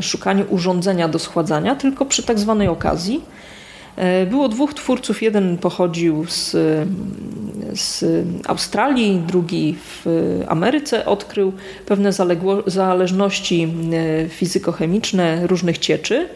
[0.00, 3.20] szukaniu urządzenia do schładzania, tylko przy tak zwanej okazji.
[3.96, 5.22] E, było dwóch twórców.
[5.22, 6.50] Jeden pochodził z,
[7.74, 8.04] z
[8.46, 10.06] Australii, drugi w
[10.48, 11.06] Ameryce.
[11.06, 11.52] Odkrył
[11.86, 12.10] pewne
[12.66, 13.68] zależności
[14.24, 16.28] e, fizykochemiczne różnych cieczy.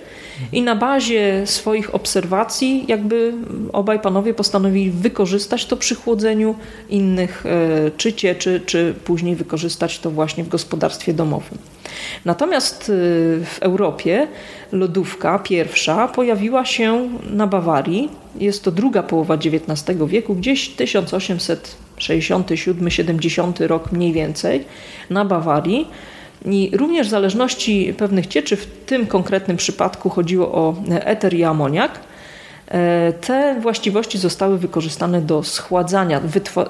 [0.52, 3.32] I na bazie swoich obserwacji, jakby
[3.72, 6.54] obaj panowie postanowili wykorzystać to przy chłodzeniu
[6.88, 11.58] innych e, czy cieczy, czy później wykorzystać to właśnie w gospodarstwie domowym.
[12.24, 12.92] Natomiast y,
[13.44, 14.28] w Europie
[14.72, 18.08] lodówka pierwsza pojawiła się na Bawarii.
[18.38, 24.64] Jest to druga połowa XIX wieku, gdzieś 1867-70 rok mniej więcej
[25.10, 25.88] na Bawarii.
[26.44, 32.00] I również w zależności pewnych cieczy, w tym konkretnym przypadku chodziło o eter i amoniak,
[32.68, 36.20] e, te właściwości zostały wykorzystane do schładzania,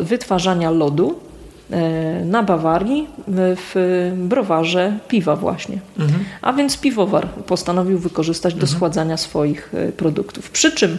[0.00, 1.30] wytwarzania lodu
[1.72, 3.08] E, na Bawarii
[3.56, 5.78] w browarze piwa właśnie.
[5.98, 6.24] Mhm.
[6.42, 8.76] A więc piwowar postanowił wykorzystać do mhm.
[8.76, 10.50] schładzania swoich e, produktów.
[10.50, 10.98] Przy czym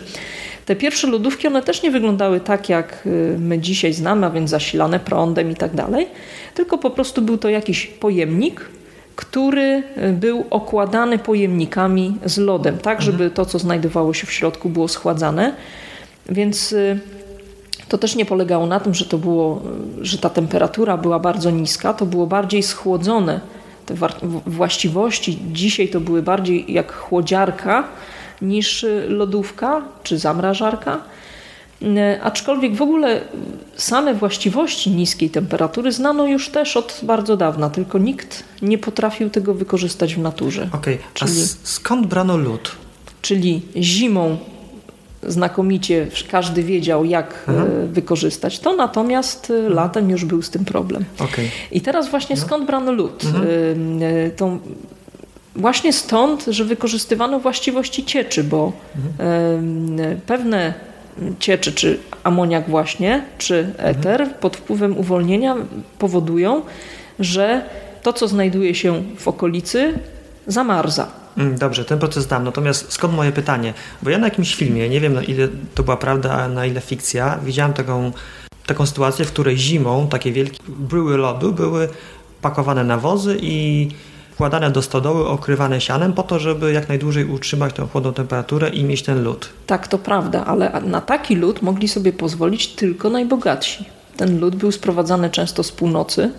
[0.71, 4.49] te pierwsze lodówki, one też nie wyglądały tak, jak e, my dzisiaj znamy, a więc
[4.49, 6.07] zasilane prądem i tak dalej,
[6.53, 8.69] tylko po prostu był to jakiś pojemnik,
[9.15, 13.11] który był okładany pojemnikami z lodem, tak, mhm.
[13.11, 15.55] żeby to, co znajdowało się w środku, było schładzane.
[16.29, 16.75] Więc
[17.87, 19.61] to też nie polegało na tym, że to było,
[20.01, 23.41] że ta temperatura była bardzo niska, to było bardziej schłodzone.
[23.85, 23.95] Te
[24.45, 27.83] właściwości dzisiaj to były bardziej jak chłodziarka
[28.41, 31.01] niż lodówka czy zamrażarka.
[32.23, 33.21] Aczkolwiek w ogóle
[33.75, 39.53] same właściwości niskiej temperatury znano już też od bardzo dawna, tylko nikt nie potrafił tego
[39.53, 40.69] wykorzystać w naturze.
[40.73, 41.07] Okej, okay.
[41.15, 42.71] a czyli, skąd brano lód?
[43.21, 44.37] Czyli zimą
[45.27, 47.93] znakomicie każdy wiedział, jak e, mhm.
[47.93, 49.73] wykorzystać to, natomiast e, mhm.
[49.73, 51.05] latem już był z tym problem.
[51.19, 51.45] Okay.
[51.71, 52.41] I teraz właśnie no.
[52.41, 53.23] skąd brano lód?
[53.25, 53.47] Mhm.
[54.03, 54.57] E, to
[55.55, 60.19] właśnie stąd, że wykorzystywano właściwości cieczy, bo mhm.
[60.25, 60.73] pewne
[61.39, 64.39] cieczy, czy amoniak właśnie, czy eter mhm.
[64.39, 65.55] pod wpływem uwolnienia
[65.99, 66.61] powodują,
[67.19, 67.65] że
[68.03, 69.99] to, co znajduje się w okolicy,
[70.47, 71.07] zamarza.
[71.37, 72.43] Mm, dobrze, ten proces znam.
[72.43, 73.73] Natomiast skąd moje pytanie?
[74.01, 76.81] Bo ja na jakimś filmie, nie wiem na ile to była prawda, a na ile
[76.81, 78.11] fikcja, widziałem taką,
[78.65, 81.89] taką sytuację, w której zimą takie wielkie bryły lodu były
[82.41, 83.87] pakowane na wozy i
[84.41, 88.83] wkładane do stodoły, okrywane sianem po to, żeby jak najdłużej utrzymać tę chłodną temperaturę i
[88.83, 89.49] mieć ten lód.
[89.67, 93.85] Tak, to prawda, ale na taki lód mogli sobie pozwolić tylko najbogatsi.
[94.17, 96.31] Ten lód był sprowadzany często z północy,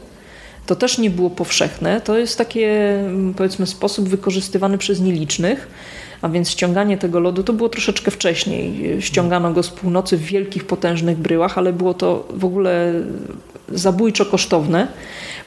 [0.66, 2.00] to też nie było powszechne.
[2.00, 5.68] To jest takie, mm, powiedzmy, sposób wykorzystywany przez nielicznych.
[6.22, 8.96] A więc ściąganie tego lodu to było troszeczkę wcześniej.
[9.02, 12.92] Ściągano go z północy w wielkich, potężnych bryłach, ale było to w ogóle
[13.74, 14.88] zabójczo kosztowne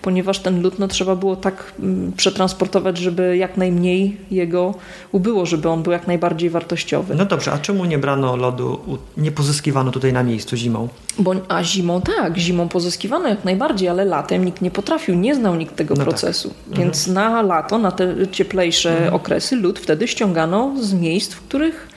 [0.06, 4.74] ponieważ ten lód no, trzeba było tak mm, przetransportować, żeby jak najmniej jego
[5.12, 7.16] ubyło, żeby on był jak najbardziej wartościowy.
[7.16, 8.80] No dobrze, a czemu nie brano lodu,
[9.18, 10.88] nie pozyskiwano tutaj na miejscu zimą?
[11.20, 15.56] Bo, a zimą tak, zimą pozyskiwano jak najbardziej, ale latem nikt nie potrafił, nie znał
[15.56, 16.10] nikt tego no tak.
[16.10, 16.54] procesu.
[16.70, 16.80] Tak.
[16.80, 17.34] Więc mhm.
[17.34, 19.14] na lato, na te cieplejsze mhm.
[19.14, 21.88] okresy lód wtedy ściągano z miejsc, w których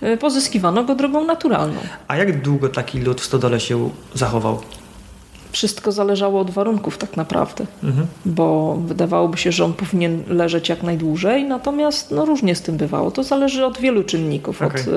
[0.00, 1.80] e, pozyskiwano go drogą naturalną.
[2.08, 4.60] A jak długo taki lód w stodole się zachował?
[5.56, 8.06] Wszystko zależało od warunków tak naprawdę, mhm.
[8.24, 13.10] bo wydawałoby się, że on powinien leżeć jak najdłużej, natomiast no, różnie z tym bywało.
[13.10, 14.80] To zależy od wielu czynników, okay.
[14.80, 14.88] od,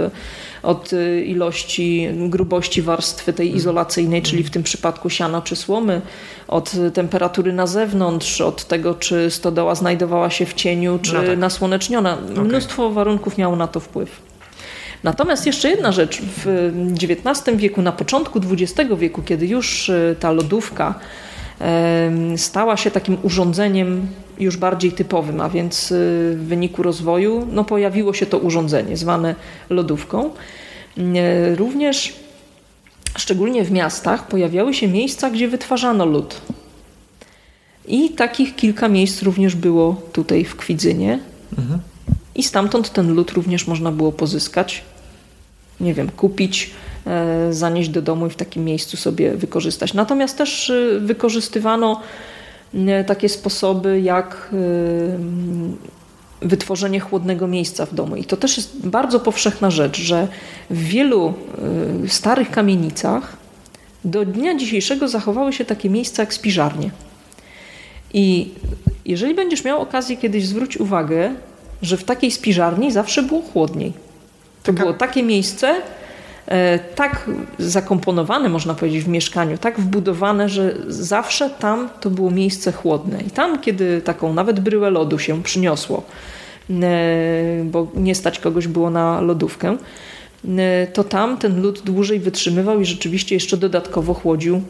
[0.64, 0.92] od
[1.26, 3.58] ilości, grubości warstwy tej mhm.
[3.58, 6.02] izolacyjnej, czyli w tym przypadku siana czy słomy,
[6.48, 11.38] od temperatury na zewnątrz, od tego, czy stodoła znajdowała się w cieniu, czy no tak.
[11.38, 12.18] nasłoneczniona.
[12.32, 12.44] Okay.
[12.44, 14.30] Mnóstwo warunków miało na to wpływ.
[15.04, 16.22] Natomiast jeszcze jedna rzecz.
[16.22, 16.72] W
[17.04, 21.00] XIX wieku, na początku XX wieku, kiedy już e, ta lodówka
[22.36, 24.08] stała się takim urządzeniem
[24.40, 25.96] już bardziej typowym, a więc e,
[26.36, 29.36] w wyniku rozwoju no, pojawiło się to urządzenie zwane
[29.70, 30.30] lodówką.
[30.98, 32.14] E, również
[33.18, 36.42] szczególnie w miastach pojawiały się miejsca, gdzie wytwarzano lód.
[37.88, 41.20] I takich kilka miejsc również było tutaj w Kwidzynie.
[41.58, 41.80] Mhm.
[42.40, 44.82] I stamtąd ten lód również można było pozyskać,
[45.80, 46.72] nie wiem, kupić,
[47.08, 49.94] e, zanieść do domu i w takim miejscu sobie wykorzystać.
[49.94, 52.02] Natomiast też e, wykorzystywano
[52.74, 54.50] e, takie sposoby jak
[56.42, 58.16] wytworzenie chłodnego miejsca w domu.
[58.16, 60.28] I to też jest bardzo powszechna rzecz, że
[60.70, 61.34] w wielu
[62.08, 63.38] starych kamienicach
[64.06, 66.92] do dnia dzisiejszego zachowały się takie miejsca jak spiżarnie.
[68.14, 68.52] I
[69.06, 71.36] jeżeli będziesz miał okazję kiedyś zwróć uwagę,
[71.82, 73.94] że w takiej spiżarni zawsze było chłodniej.
[74.64, 74.80] To Taka...
[74.80, 75.76] było takie miejsce,
[76.48, 82.72] e, tak zakomponowane, można powiedzieć, w mieszkaniu, tak wbudowane, że zawsze tam to było miejsce
[82.72, 83.22] chłodne.
[83.22, 86.04] I tam, kiedy taką nawet bryłę lodu się przyniosło,
[86.70, 86.74] e,
[87.64, 89.78] bo nie stać kogoś było na lodówkę,
[90.94, 94.62] to tam ten lód dłużej wytrzymywał i rzeczywiście jeszcze dodatkowo chłodził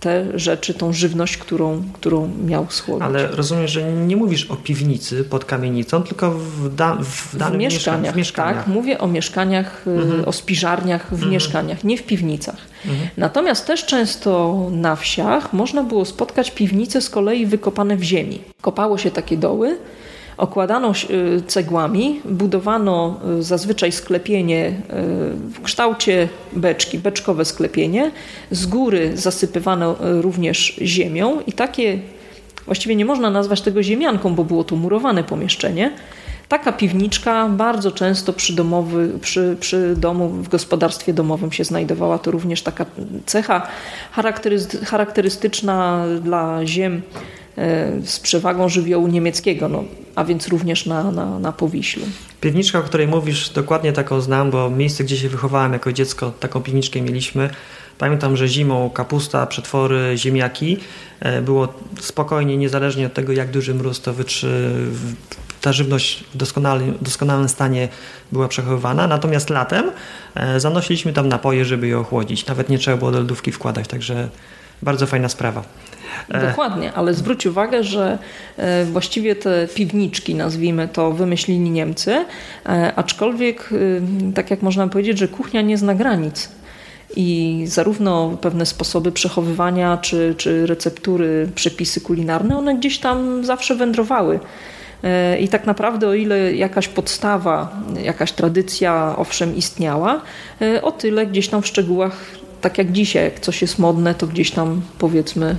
[0.00, 3.02] te rzeczy, tą żywność, którą, którą miał schłodzić.
[3.02, 7.62] Ale rozumiem, że nie mówisz o piwnicy pod kamienicą, tylko w, da, w danym w
[7.62, 8.64] mieszkaniach, w mieszkaniach.
[8.64, 10.28] Tak, mówię o mieszkaniach, y, mhm.
[10.28, 11.32] o spiżarniach w mhm.
[11.32, 12.58] mieszkaniach, nie w piwnicach.
[12.86, 13.08] Mhm.
[13.16, 18.40] Natomiast też często na wsiach można było spotkać piwnice z kolei wykopane w ziemi.
[18.60, 19.78] Kopało się takie doły,
[20.38, 24.72] okładano y, cegłami, budowano y, zazwyczaj sklepienie y,
[25.34, 28.10] w kształcie beczki, beczkowe sklepienie.
[28.50, 31.98] Z góry zasypywano również ziemią i takie,
[32.66, 35.92] właściwie nie można nazwać tego ziemianką, bo było to murowane pomieszczenie.
[36.48, 42.18] Taka piwniczka bardzo często przy, domowy, przy, przy domu, w gospodarstwie domowym się znajdowała.
[42.18, 42.86] To również taka
[43.26, 43.66] cecha
[44.84, 47.02] charakterystyczna dla ziem
[48.04, 52.02] z przewagą żywiołu niemieckiego, no, a więc również na, na, na Powiślu.
[52.40, 56.62] Piwniczka, o której mówisz, dokładnie taką znam, bo miejsce, gdzie się wychowałem jako dziecko, taką
[56.62, 57.50] piwniczkę mieliśmy.
[57.98, 60.76] Pamiętam, że zimą kapusta, przetwory, ziemniaki
[61.20, 61.68] e, było
[62.00, 64.70] spokojnie, niezależnie od tego, jak duży mróz to wytrzy,
[65.60, 67.88] ta żywność w doskonałym, doskonałym stanie
[68.32, 69.06] była przechowywana.
[69.06, 69.90] Natomiast latem
[70.34, 72.46] e, zanosiliśmy tam napoje, żeby je ochłodzić.
[72.46, 74.28] Nawet nie trzeba było do lodówki wkładać, także
[74.82, 75.62] bardzo fajna sprawa.
[76.28, 76.48] E.
[76.48, 78.18] Dokładnie, ale zwróć uwagę, że
[78.56, 82.24] e, właściwie te piwniczki, nazwijmy to, wymyślili Niemcy,
[82.66, 83.70] e, aczkolwiek,
[84.34, 86.48] tak jak można powiedzieć, że kuchnia nie zna granic
[87.16, 94.40] i zarówno pewne sposoby przechowywania, czy, czy receptury, przepisy kulinarne, one gdzieś tam zawsze wędrowały.
[95.40, 100.20] I tak naprawdę, o ile jakaś podstawa, jakaś tradycja owszem istniała,
[100.82, 104.50] o tyle gdzieś tam w szczegółach, tak jak dzisiaj, jak coś jest modne, to gdzieś
[104.50, 105.56] tam powiedzmy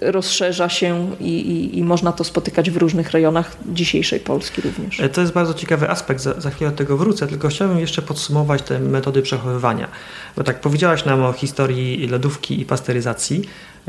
[0.00, 5.00] rozszerza się i, i, i, można to spotykać w różnych rejonach dzisiejszej Polski również.
[5.00, 8.02] E, to jest bardzo ciekawy aspekt, za, za chwilę do tego wrócę, tylko chciałbym jeszcze
[8.02, 9.88] podsumować te metody przechowywania.
[10.36, 13.42] Bo tak powiedziałaś nam o historii lodówki i pasteryzacji,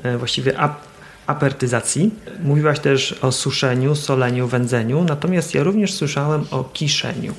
[0.03, 0.93] e, właściwie ap
[1.27, 2.11] apertyzacji.
[2.43, 7.33] Mówiłaś też o suszeniu, soleniu, wędzeniu, natomiast ja również słyszałem o kiszeniu.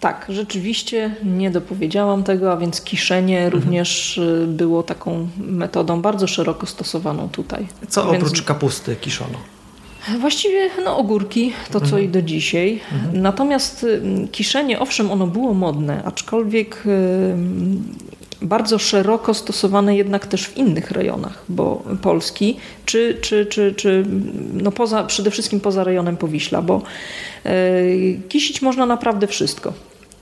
[0.00, 3.54] Tak, rzeczywiście nie dopowiedziałam tego, a więc kiszenie mhm.
[3.54, 7.66] również y, było taką metodą bardzo szeroko stosowaną tutaj.
[7.88, 8.24] Co więc...
[8.24, 9.38] oprócz kapusty kiszono?
[10.20, 12.04] Właściwie no, ogórki, to co mhm.
[12.04, 12.80] i do dzisiaj.
[12.92, 13.22] Mhm.
[13.22, 16.84] Natomiast y, kiszenie, owszem, ono było modne, aczkolwiek
[18.42, 24.04] bardzo szeroko stosowane jednak też w innych rejonach bo Polski, czy, czy, czy, czy
[24.52, 26.82] no poza, przede wszystkim poza rejonem Powiśla, bo
[28.28, 29.72] kisić można naprawdę wszystko.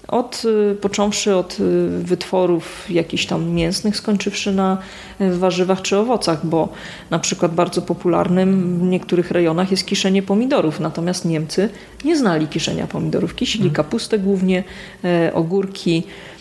[0.09, 4.79] Od, y, począwszy od y, wytworów jakichś tam mięsnych, skończywszy na
[5.20, 6.68] warzywach czy owocach, bo
[7.11, 11.68] na przykład bardzo popularnym w niektórych rejonach jest kiszenie pomidorów, natomiast Niemcy
[12.05, 13.35] nie znali kiszenia pomidorów.
[13.35, 13.74] Kisili mhm.
[13.74, 14.64] kapustę głównie,
[15.05, 16.34] e, ogórki, e,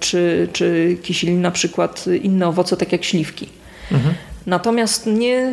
[0.00, 3.48] czy, czy kisili na przykład inne owoce, tak jak śliwki.
[3.92, 4.14] Mhm.
[4.46, 5.52] Natomiast nie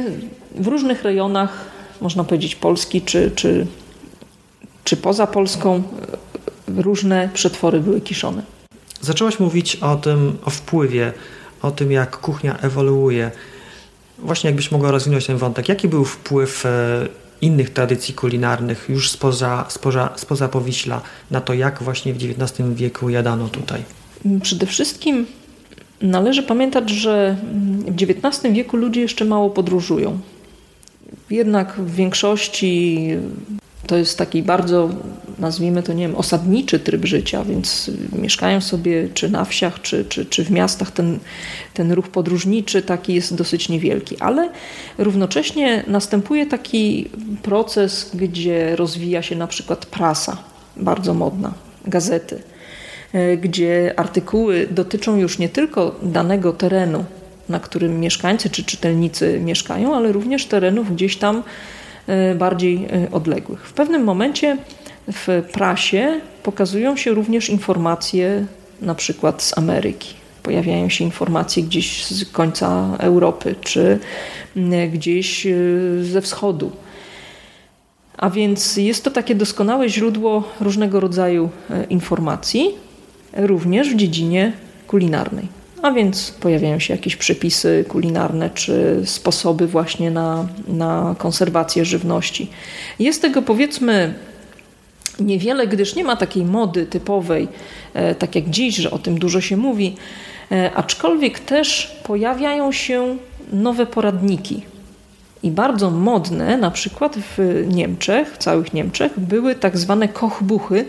[0.56, 1.66] w różnych rejonach,
[2.02, 3.68] można powiedzieć Polski, czy, czy,
[4.84, 5.84] czy poza Polską,
[6.68, 8.42] różne przetwory były kiszone.
[9.02, 11.14] Zaczęłaś mówić o tym, o wpływie,
[11.62, 13.32] o tym, jak kuchnia ewoluuje.
[14.20, 15.70] Właśnie jakbyś mogła rozwinąć ten wątek.
[15.70, 17.08] Jaki był wpływ e,
[17.42, 23.10] innych tradycji kulinarnych już spoza, spoza, spoza Powiśla na to, jak właśnie w XIX wieku
[23.10, 23.84] jadano tutaj?
[24.42, 25.26] Przede wszystkim
[26.02, 27.38] należy pamiętać, że
[27.88, 30.20] w XIX wieku ludzie jeszcze mało podróżują.
[31.30, 33.08] Jednak w większości
[33.88, 34.90] to jest taki bardzo,
[35.40, 40.26] nazwijmy to, nie wiem, osadniczy tryb życia, więc mieszkają sobie czy na wsiach, czy, czy,
[40.26, 40.92] czy w miastach.
[40.92, 41.20] Ten,
[41.74, 44.50] ten ruch podróżniczy taki jest dosyć niewielki, ale
[44.98, 47.10] równocześnie następuje taki
[47.44, 50.38] proces, gdzie rozwija się na przykład prasa,
[50.78, 51.54] bardzo modna,
[51.88, 52.42] gazety,
[53.14, 57.06] e, gdzie artykuły dotyczą już nie tylko danego terenu,
[57.50, 61.44] na którym mieszkańcy czy czytelnicy mieszkają, ale również terenów gdzieś tam
[62.08, 63.68] E, bardziej e, odległych.
[63.68, 64.58] W pewnym momencie
[65.08, 68.46] w prasie pokazują się również informacje
[68.82, 70.14] na przykład z Ameryki.
[70.44, 74.00] Pojawiają się informacje gdzieś z końca Europy czy
[74.94, 75.54] gdzieś e,
[76.02, 76.72] ze wschodu.
[78.18, 81.50] A więc jest to takie doskonałe źródło różnego rodzaju
[81.90, 82.76] informacji,
[83.34, 84.54] również w dziedzinie
[84.88, 85.48] kulinarnej
[85.86, 92.50] a więc pojawiają się jakieś przepisy kulinarne czy sposoby właśnie na, na konserwację żywności.
[93.00, 94.14] Jest tego powiedzmy
[95.20, 97.48] niewiele, gdyż nie ma takiej mody typowej,
[97.94, 99.96] e, tak jak dziś, że o tym dużo się mówi,
[100.52, 103.18] e, aczkolwiek też pojawiają się
[103.54, 104.62] nowe poradniki.
[105.44, 110.86] I bardzo modne, na przykład w Niemczech, w całych Niemczech, były tak zwane kochbuchy,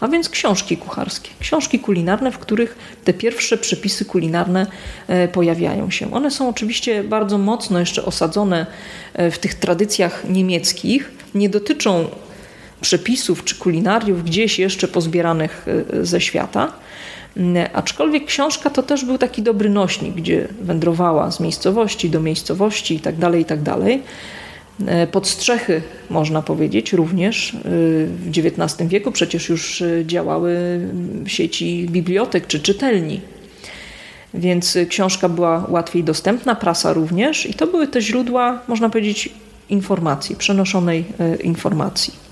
[0.00, 4.66] a więc książki kucharskie, książki kulinarne, w których te pierwsze przepisy kulinarne
[5.08, 6.12] e, pojawiają się.
[6.12, 8.66] One są oczywiście bardzo mocno jeszcze osadzone
[9.14, 12.08] w tych tradycjach niemieckich, nie dotyczą
[12.80, 16.72] przepisów czy kulinariów gdzieś jeszcze pozbieranych e, ze świata.
[17.72, 23.20] Aczkolwiek książka to też był taki dobry nośnik, gdzie wędrowała z miejscowości do miejscowości itd.,
[23.20, 23.64] tak itd.
[23.64, 23.82] Tak
[24.86, 27.58] E, Podstrzechy, można powiedzieć, również e,
[28.06, 30.80] w XIX wieku przecież już działały
[31.26, 33.20] sieci bibliotek czy czytelni.
[34.34, 39.28] Więc książka była łatwiej dostępna, prasa również, i to były te źródła, można powiedzieć,
[39.68, 41.04] informacji, przenoszonej
[41.42, 42.27] informacji.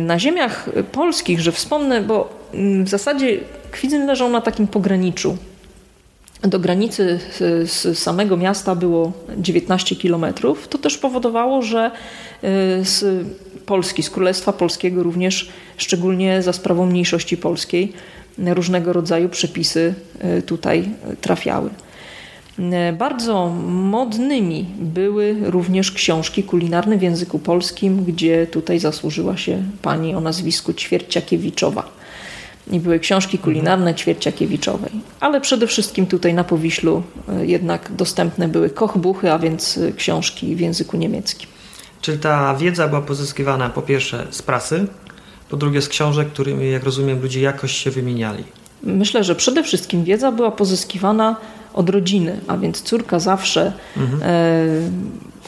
[0.00, 3.40] Na ziemiach polskich, że wspomnę, bo mm, w zasadzie
[3.70, 5.36] Kwidzyn leżał na takim pograniczu
[6.42, 7.20] do granicy
[7.64, 12.48] z samego miasta było 19 kilometrów, to też powodowało, że y,
[12.84, 13.26] z
[13.66, 17.92] Polski, z Królestwa Polskiego również, szczególnie za sprawą mniejszości polskiej,
[18.38, 19.94] różnego rodzaju przepisy
[20.38, 20.88] y, tutaj
[21.20, 21.70] trafiały.
[22.58, 30.14] Y, bardzo modnymi były również książki kulinarne w języku polskim, gdzie tutaj zasłużyła się pani
[30.14, 31.88] o nazwisku Ćwierciakiewiczowa
[32.70, 34.90] i były książki kulinarne Ćwierciakiewiczowej.
[35.20, 40.56] Ale przede wszystkim tutaj na Powiślu e, jednak dostępne były kochbuchy, a więc e, książki
[40.56, 41.48] w języku niemieckim.
[42.00, 44.86] Czyli ta wiedza była pozyskiwana po pierwsze z prasy,
[45.48, 48.44] po drugie z książek, którymi, jak rozumiem, ludzie jakoś się wymieniali.
[48.82, 51.36] Myślę, że przede wszystkim wiedza była pozyskiwana
[51.76, 54.22] od rodziny, a więc córka zawsze mhm.
[54.22, 54.30] e,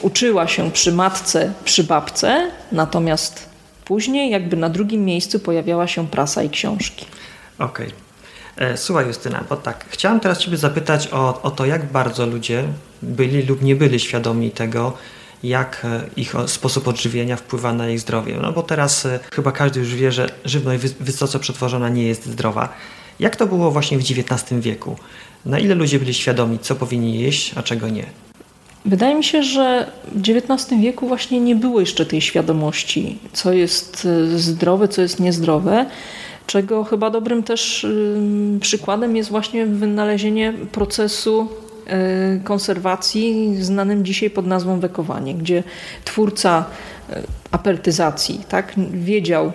[0.03, 3.49] uczyła się przy matce, przy babce, natomiast
[3.89, 7.07] Później jakby na drugim miejscu pojawiała się prasa i książki.
[7.59, 7.87] Okej.
[8.57, 8.69] Okay.
[8.69, 12.65] E, słuchaj Justyna, bo tak, chciałem teraz Ciebie zapytać o, o to, jak bardzo ludzie
[13.03, 14.93] byli lub nie byli świadomi tego,
[15.43, 18.39] jak e, ich sposób odżywienia wpływa na ich zdrowie.
[18.43, 22.69] No bo teraz e, chyba każdy już wie, że żywność wysoce przetworzona nie jest zdrowa.
[23.21, 24.97] Jak to było właśnie w XIX wieku?
[25.47, 28.05] Na ile ludzie byli świadomi, co powinni jeść, a czego nie?
[28.85, 34.07] Wydaje mi się, że w XIX wieku właśnie nie było jeszcze tej świadomości, co jest
[34.35, 35.87] e, zdrowe, co jest niezdrowe,
[36.47, 37.87] czego chyba dobrym też
[38.61, 41.49] przykładem jest właśnie wynalezienie procesu
[41.87, 45.63] e, konserwacji znanym dzisiaj pod nazwą wekowanie, gdzie
[46.05, 46.65] twórca
[47.11, 49.53] e, apertyzacji tak, wiedział,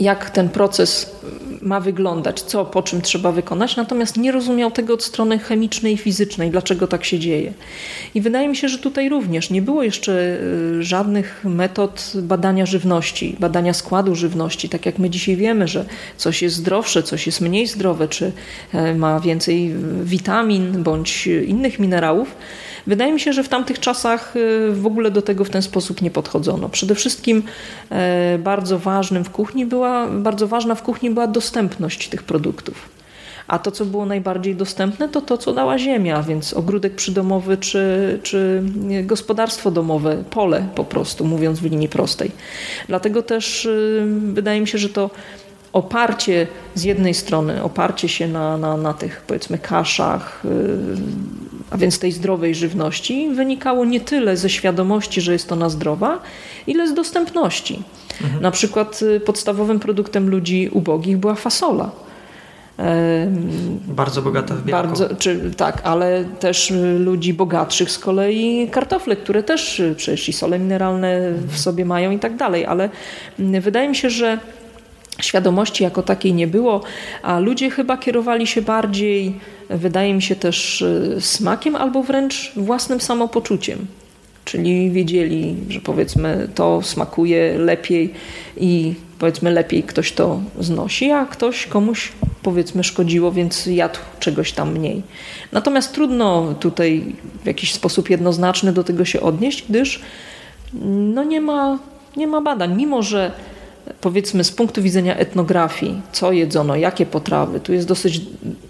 [0.00, 1.16] jak ten proces
[1.62, 5.96] ma wyglądać, co po czym trzeba wykonać, natomiast nie rozumiał tego od strony chemicznej i
[5.96, 7.52] fizycznej, dlaczego tak się dzieje.
[8.14, 13.36] I wydaje mi się, że tutaj również nie było jeszcze y, żadnych metod badania żywności,
[13.40, 15.84] badania składu żywności, tak jak my dzisiaj wiemy, że
[16.16, 18.32] coś jest zdrowsze, coś jest mniej zdrowe, czy
[18.72, 19.74] e, ma więcej
[20.04, 22.34] witamin bądź innych minerałów.
[22.86, 26.02] Wydaje mi się, że w tamtych czasach y, w ogóle do tego w ten sposób
[26.02, 26.68] nie podchodzono.
[26.68, 27.42] Przede wszystkim
[27.90, 32.88] e, bardzo ważnym w kuchni była, bardzo ważna w kuchni była dostępność tych produktów.
[33.48, 38.18] A to, co było najbardziej dostępne, to to, co dała ziemia, więc ogródek przydomowy czy,
[38.22, 38.62] czy
[39.02, 42.30] gospodarstwo domowe, pole po prostu, mówiąc w linii prostej.
[42.88, 45.10] Dlatego też y, wydaje mi się, że to
[45.72, 51.98] oparcie z jednej strony, oparcie się na, na, na tych powiedzmy kaszach, y, a więc
[51.98, 56.18] tej zdrowej żywności, wynikało nie tyle ze świadomości, że jest ona zdrowa,
[56.66, 57.82] ile z dostępności.
[58.22, 58.42] Mhm.
[58.42, 61.90] Na przykład y, podstawowym produktem ludzi ubogich była fasola.
[63.86, 64.88] Bardzo bogata w białko.
[64.88, 70.58] Bardzo, czy, tak, ale też ludzi bogatszych z kolei kartofle, które też przecież i sole
[70.58, 71.58] mineralne w mhm.
[71.58, 72.90] sobie mają i tak dalej, ale
[73.38, 74.38] mm, wydaje mi się, że
[75.20, 76.80] Świadomości jako takiej nie było,
[77.22, 79.34] a ludzie chyba kierowali się bardziej,
[79.70, 83.86] wydaje mi się też, y, smakiem albo wręcz własnym samopoczuciem.
[84.44, 88.14] Czyli wiedzieli, że powiedzmy to smakuje lepiej
[88.56, 92.12] i powiedzmy lepiej ktoś to znosi, a ktoś komuś
[92.42, 95.02] powiedzmy szkodziło, więc jadł czegoś tam mniej.
[95.52, 97.04] Natomiast trudno tutaj
[97.42, 100.00] w jakiś sposób jednoznaczny do tego się odnieść, gdyż
[101.14, 101.78] no nie ma,
[102.16, 102.76] nie ma badań.
[102.76, 103.32] Mimo, że
[104.00, 108.20] powiedzmy z punktu widzenia etnografii, co jedzono, jakie potrawy, tu jest dosyć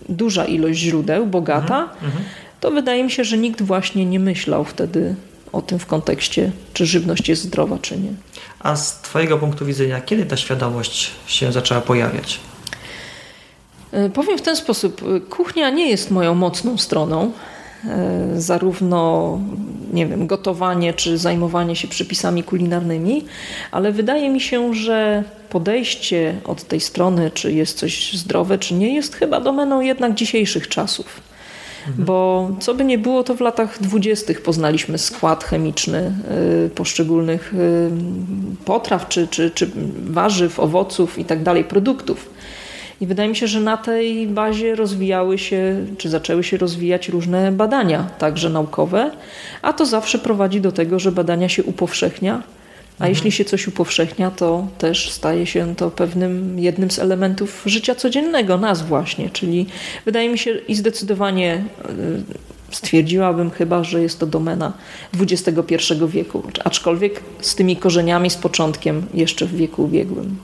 [0.08, 2.24] duża ilość źródeł, bogata, mhm, mhm.
[2.60, 5.14] to wydaje mi się, że nikt właśnie nie myślał wtedy
[5.52, 8.10] o tym w kontekście, czy żywność jest zdrowa, czy nie.
[8.60, 12.40] A z Twojego punktu widzenia, kiedy ta świadomość się zaczęła pojawiać?
[13.92, 15.00] E, powiem w ten sposób,
[15.30, 17.32] kuchnia nie jest moją mocną stroną.
[17.88, 19.38] E, zarówno
[19.92, 23.24] nie wiem, gotowanie czy zajmowanie się przepisami kulinarnymi,
[23.70, 28.94] ale wydaje mi się, że podejście od tej strony, czy jest coś zdrowe, czy nie,
[28.94, 31.20] jest chyba domeną jednak dzisiejszych czasów.
[31.86, 32.04] Mhm.
[32.06, 36.12] Bo co by nie było, to w latach dwudziestych poznaliśmy skład chemiczny
[36.66, 37.90] y, poszczególnych y,
[38.64, 39.70] potraw, czy, czy, czy
[40.04, 42.30] warzyw, owoców i tak dalej, produktów.
[43.00, 47.52] I wydaje mi się, że na tej bazie rozwijały się, czy zaczęły się rozwijać różne
[47.52, 49.10] badania, także naukowe,
[49.62, 53.10] a to zawsze prowadzi do tego, że badania się upowszechnia, a mhm.
[53.10, 58.58] jeśli się coś upowszechnia, to też staje się to pewnym jednym z elementów życia codziennego
[58.58, 59.66] nas właśnie, czyli
[60.04, 64.72] wydaje mi się i zdecydowanie y, stwierdziłabym chyba, że jest to domena
[65.20, 65.74] XXI
[66.08, 70.38] wieku, aczkolwiek z tymi korzeniami, z początkiem jeszcze w wieku ubiegłym.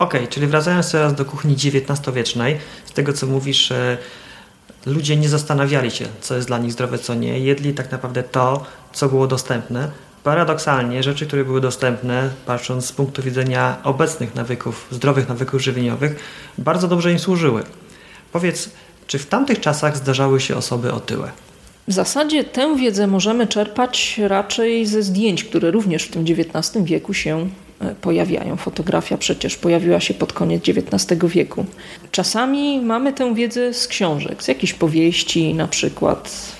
[0.00, 3.72] Okej, okay, czyli wracając teraz do kuchni XIX-wiecznej, z tego co mówisz,
[4.86, 7.38] ludzie nie zastanawiali się, co jest dla nich zdrowe, co nie.
[7.38, 9.90] Jedli tak naprawdę to, co było dostępne.
[10.24, 16.16] Paradoksalnie rzeczy, które były dostępne, patrząc z punktu widzenia obecnych nawyków, zdrowych nawyków żywieniowych,
[16.58, 17.62] bardzo dobrze im służyły.
[18.32, 18.70] Powiedz,
[19.06, 21.32] czy w tamtych czasach zdarzały się osoby otyłe?
[21.88, 27.14] W zasadzie tę wiedzę możemy czerpać raczej ze zdjęć, które również w tym XIX wieku
[27.14, 27.69] się e,
[28.00, 28.56] pojawiają.
[28.56, 31.64] Fotografia przecież pojawiła się pod koniec XIX wieku.
[32.10, 36.52] Czasami mamy tę wiedzę z książek, z jakichś powieści na przykład,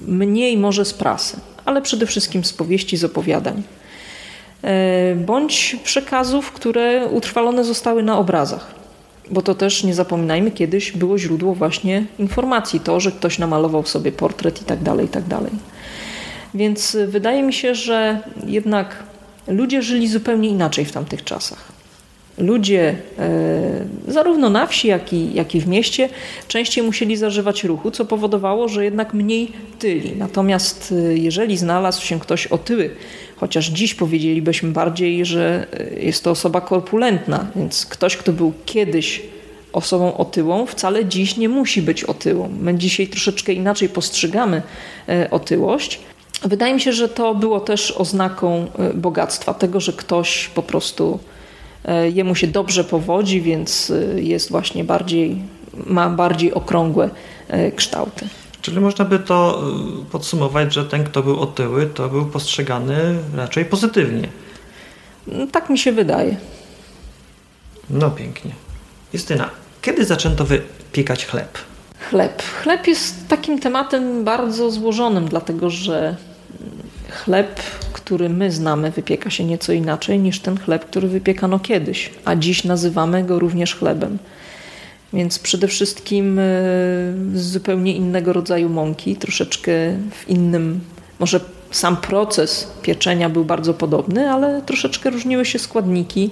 [0.00, 3.62] mniej może z prasy, ale przede wszystkim z powieści, z opowiadań.
[4.62, 8.78] E, bądź przekazów, które utrwalone zostały na obrazach
[9.30, 14.12] bo to też nie zapominajmy, kiedyś było źródło właśnie informacji, to, że ktoś namalował sobie
[14.12, 15.52] portret i tak dalej, i tak dalej.
[16.54, 19.02] Więc wydaje mi się, że jednak
[19.48, 21.78] ludzie żyli zupełnie inaczej w tamtych czasach.
[22.38, 26.08] Ludzie e, zarówno na wsi, jak i, jak i w mieście
[26.48, 30.16] częściej musieli zażywać ruchu, co powodowało, że jednak mniej tyli.
[30.16, 32.90] Natomiast e, jeżeli znalazł się ktoś otyły,
[33.36, 39.22] chociaż dziś powiedzielibyśmy bardziej, że e, jest to osoba korpulentna, więc ktoś, kto był kiedyś
[39.72, 42.50] osobą otyłą, wcale dziś nie musi być otyłą.
[42.60, 44.62] My dzisiaj troszeczkę inaczej postrzegamy
[45.30, 46.00] otyłość.
[46.42, 51.18] Wydaje mi się, że to było też oznaką bogactwa, tego, że ktoś po prostu
[51.88, 55.42] E, jemu się dobrze powodzi, więc e, jest właśnie bardziej,
[55.86, 57.10] ma bardziej okrągłe
[57.48, 58.28] e, kształty.
[58.62, 59.62] Czyli można by to
[60.10, 64.28] podsumować, że ten, kto był otyły, to był postrzegany raczej pozytywnie.
[65.28, 66.36] Mm, tak mi się wydaje.
[67.90, 68.50] No pięknie.
[69.12, 69.50] Justyna,
[69.82, 71.58] kiedy zaczęto wypiekać chleb?
[72.10, 72.42] Chleb.
[72.42, 76.16] Chleb jest takim tematem bardzo złożonym, dlatego że
[77.10, 77.60] chleb
[78.08, 82.64] który my znamy, wypieka się nieco inaczej niż ten chleb, który wypiekano kiedyś, a dziś
[82.64, 84.18] nazywamy go również chlebem.
[85.12, 86.42] Więc przede wszystkim e,
[87.34, 89.72] z zupełnie innego rodzaju mąki, troszeczkę
[90.10, 90.80] w innym,
[91.18, 91.40] może
[91.70, 96.30] sam proces pieczenia był bardzo podobny, ale troszeczkę różniły się składniki,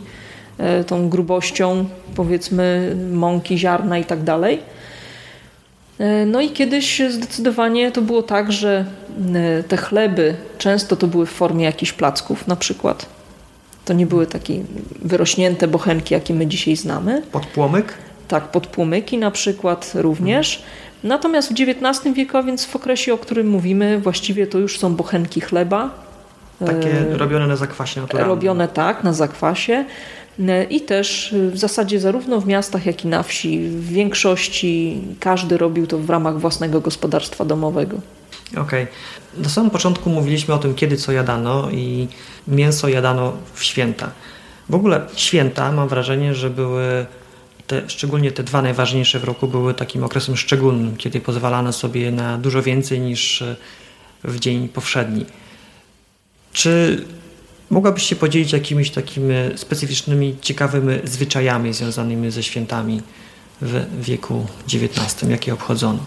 [0.59, 4.61] e, tą grubością powiedzmy mąki, ziarna i tak dalej.
[5.99, 8.85] E, no i kiedyś zdecydowanie to było tak, że
[9.35, 13.07] e, te chleby często to były w formie jakichś placków na przykład.
[13.85, 14.63] To nie były takie
[15.03, 17.23] wyrośnięte bochenki, jakie my dzisiaj znamy.
[17.33, 17.95] Podpłomyk?
[18.29, 20.63] Tak, podpłomyki na przykład również.
[21.05, 25.41] Natomiast w XIX wieku, więc w okresie, o którym mówimy, właściwie to już są bochenki
[25.41, 25.91] chleba.
[26.67, 28.31] Takie e, robione na zakwasie naturalnym.
[28.31, 29.85] Robione tak, na zakwasie.
[30.71, 35.59] I też e, w zasadzie zarówno w miastach, jak i na wsi, w większości każdy
[35.59, 38.01] robił to w ramach własnego gospodarstwa domowego.
[38.53, 38.63] Okej.
[38.63, 39.43] Okay.
[39.43, 42.09] Na samym początku mówiliśmy o tym, kiedy co jadano i
[42.49, 44.11] mięso jadano w święta.
[44.69, 47.07] W ogóle święta, mam wrażenie, że były,
[47.67, 52.39] te, szczególnie te dwa najważniejsze w roku, były takim okresem szczególnym, kiedy pozwalano sobie na
[52.39, 53.57] dużo więcej niż e,
[54.25, 55.27] w dzień powszedni.
[56.53, 57.05] Czy
[57.71, 63.03] Mogłabyś się podzielić jakimiś takimi specyficznymi, ciekawymi zwyczajami związanymi ze świętami
[63.61, 65.99] w wieku XIX, jakie obchodzono?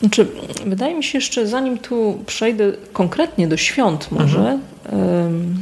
[0.00, 0.26] Znaczy,
[0.66, 5.54] wydaje mi się jeszcze, zanim tu przejdę konkretnie do świąt może, mhm.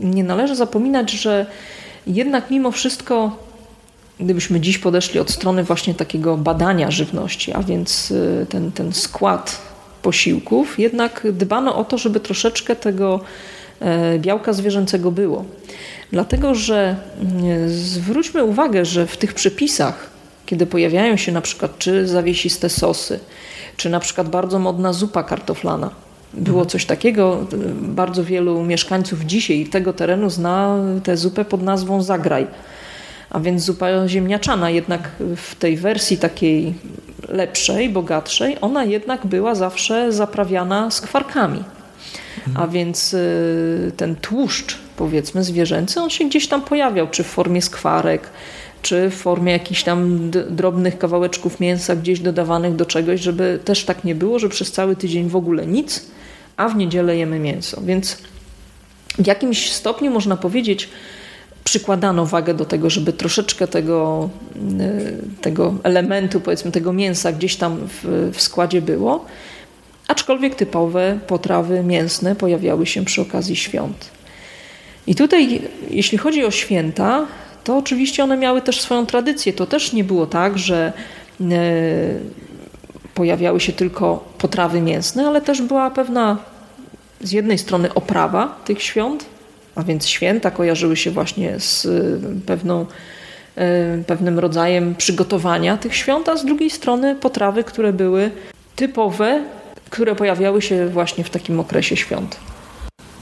[0.00, 1.46] nie należy zapominać, że
[2.06, 3.36] jednak mimo wszystko,
[4.20, 9.62] gdybyśmy dziś podeszli od strony właśnie takiego badania żywności, a więc y, ten, ten skład
[10.02, 13.20] posiłków, jednak dbano o to, żeby troszeczkę tego
[14.18, 15.44] białka zwierzęcego było.
[16.12, 20.10] Dlatego, że mm, zwróćmy uwagę, że w tych przepisach,
[20.46, 23.20] kiedy pojawiają się na przykład czy zawiesiste sosy,
[23.76, 25.90] czy na przykład bardzo modna zupa kartoflana,
[26.34, 26.68] było mhm.
[26.68, 27.46] coś takiego.
[27.80, 32.46] Bardzo wielu mieszkańców dzisiaj tego terenu zna tę zupę pod nazwą zagraj.
[33.30, 36.74] A więc zupa ziemniaczana, jednak w tej wersji takiej
[37.28, 41.64] lepszej, bogatszej, ona jednak była zawsze zaprawiana skwarkami.
[42.54, 47.62] A więc y, ten tłuszcz, powiedzmy, zwierzęcy, on się gdzieś tam pojawiał, czy w formie
[47.62, 48.22] skwarek,
[48.82, 54.04] czy w formie jakichś tam drobnych kawałeczków mięsa gdzieś dodawanych do czegoś, żeby też tak
[54.04, 56.06] nie było, że przez cały tydzień w ogóle nic,
[56.56, 57.80] a w niedzielę jemy mięso.
[57.80, 58.18] Więc
[59.18, 60.88] w jakimś stopniu można powiedzieć,
[61.64, 64.28] przykładano wagę do tego, żeby troszeczkę tego,
[64.80, 69.24] y, tego elementu, powiedzmy tego mięsa gdzieś tam w, w składzie było,
[70.10, 74.10] aczkolwiek typowe potrawy mięsne pojawiały się przy okazji świąt.
[75.06, 77.26] I tutaj, jeśli chodzi o święta,
[77.64, 79.52] to oczywiście one miały też swoją tradycję.
[79.52, 80.92] To też nie było tak, że
[81.40, 81.44] y,
[83.14, 86.36] pojawiały się tylko potrawy mięsne, ale też była pewna
[87.20, 89.24] z jednej strony oprawa tych świąt,
[89.74, 92.86] a więc święta kojarzyły się właśnie z y, pewną,
[94.00, 98.30] y, pewnym rodzajem przygotowania tych świąt, a z drugiej strony potrawy, które były
[98.76, 99.42] typowe,
[99.90, 102.36] które pojawiały się właśnie w takim okresie świąt.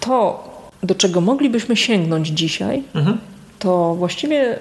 [0.00, 0.48] To,
[0.82, 3.18] do czego moglibyśmy sięgnąć dzisiaj, mhm.
[3.58, 4.58] to właściwie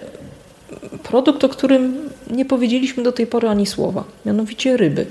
[1.04, 5.06] produkt, o którym nie powiedzieliśmy do tej pory ani słowa, mianowicie ryby.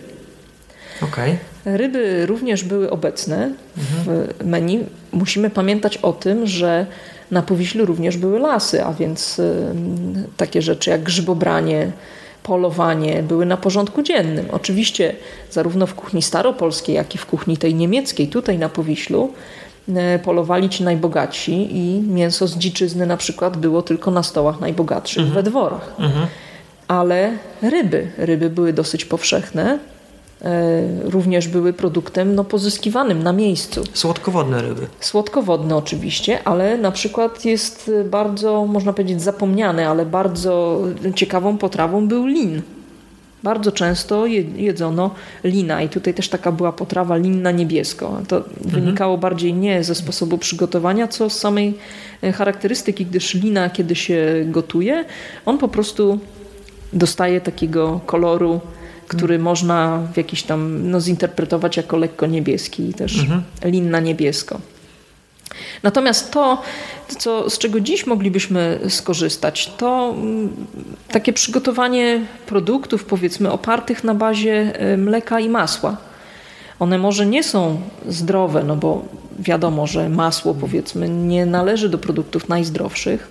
[1.02, 1.38] Okay.
[1.64, 4.84] Ryby również były obecne w menu.
[5.12, 6.86] Musimy pamiętać o tym, że
[7.30, 9.40] na Powiślu również były lasy, a więc
[10.36, 11.92] takie rzeczy jak grzybobranie,
[12.46, 14.46] polowanie były na porządku dziennym.
[14.52, 15.14] Oczywiście
[15.50, 19.32] zarówno w kuchni staropolskiej, jak i w kuchni tej niemieckiej, tutaj na Powiślu,
[19.94, 25.26] e, polowali ci najbogatsi i mięso z dziczyzny na przykład było tylko na stołach najbogatszych
[25.26, 25.34] mhm.
[25.34, 25.94] we dworach.
[25.98, 26.26] Mhm.
[26.88, 27.32] Ale
[27.62, 29.78] ryby, ryby były dosyć powszechne
[31.04, 33.84] również były produktem no, pozyskiwanym na miejscu.
[33.92, 34.86] Słodkowodne ryby.
[35.00, 40.82] Słodkowodne oczywiście, ale na przykład jest bardzo, można powiedzieć, zapomniany, ale bardzo
[41.14, 42.62] ciekawą potrawą był lin.
[43.42, 44.26] Bardzo często
[44.56, 45.10] jedzono
[45.44, 48.20] lina i tutaj też taka była potrawa lin na niebiesko.
[48.28, 48.54] To mhm.
[48.62, 51.74] wynikało bardziej nie ze sposobu przygotowania, co z samej
[52.22, 55.04] e, charakterystyki, gdyż lina, kiedy się gotuje,
[55.46, 56.18] on po prostu
[56.92, 58.60] dostaje takiego koloru
[59.08, 59.42] który mhm.
[59.42, 63.42] można w jakiś tam no, zinterpretować jako lekko niebieski i też mhm.
[63.64, 64.60] lin na niebiesko.
[65.82, 66.62] Natomiast to,
[67.18, 70.48] co, z czego dziś moglibyśmy skorzystać, to mm,
[71.08, 75.96] takie przygotowanie produktów, powiedzmy, opartych na bazie e, mleka i masła.
[76.78, 79.04] One może nie są zdrowe, no bo
[79.38, 83.30] wiadomo, że masło, powiedzmy, nie należy do produktów najzdrowszych,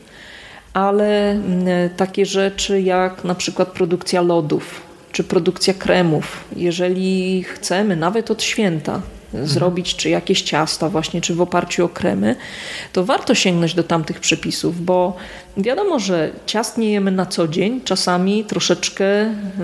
[0.73, 4.81] ale mm, takie rzeczy jak na przykład produkcja lodów,
[5.15, 6.43] czy produkcja kremów.
[6.55, 9.47] Jeżeli chcemy nawet od święta mhm.
[9.47, 12.35] zrobić czy jakieś ciasta właśnie, czy w oparciu o kremy,
[12.93, 15.15] to warto sięgnąć do tamtych przepisów, bo
[15.57, 19.05] wiadomo, że ciast nie jemy na co dzień, czasami troszeczkę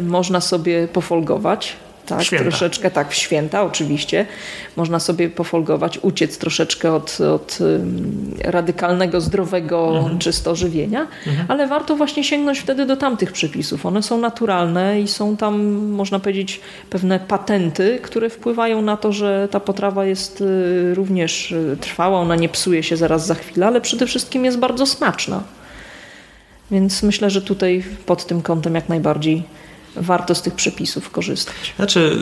[0.02, 1.76] można sobie pofolgować,
[2.16, 2.45] tak, święta.
[2.45, 4.26] troszeczkę tak w święta oczywiście.
[4.76, 7.59] Można sobie pofolgować, uciec troszeczkę od, od
[8.43, 10.20] radykalnego, zdrowego, mhm.
[10.20, 11.45] czysto żywienia, mhm.
[11.47, 13.86] ale warto właśnie sięgnąć wtedy do tamtych przepisów.
[13.86, 19.47] One są naturalne i są tam, można powiedzieć, pewne patenty, które wpływają na to, że
[19.51, 23.82] ta potrawa jest y, również y, trwała, ona nie psuje się zaraz za chwilę, ale
[23.82, 25.43] przede wszystkim jest bardzo smaczna.
[26.72, 29.43] Więc myślę, że tutaj pod tym kątem jak najbardziej
[29.96, 31.74] warto z tych przepisów korzystać.
[31.76, 32.18] Znaczy,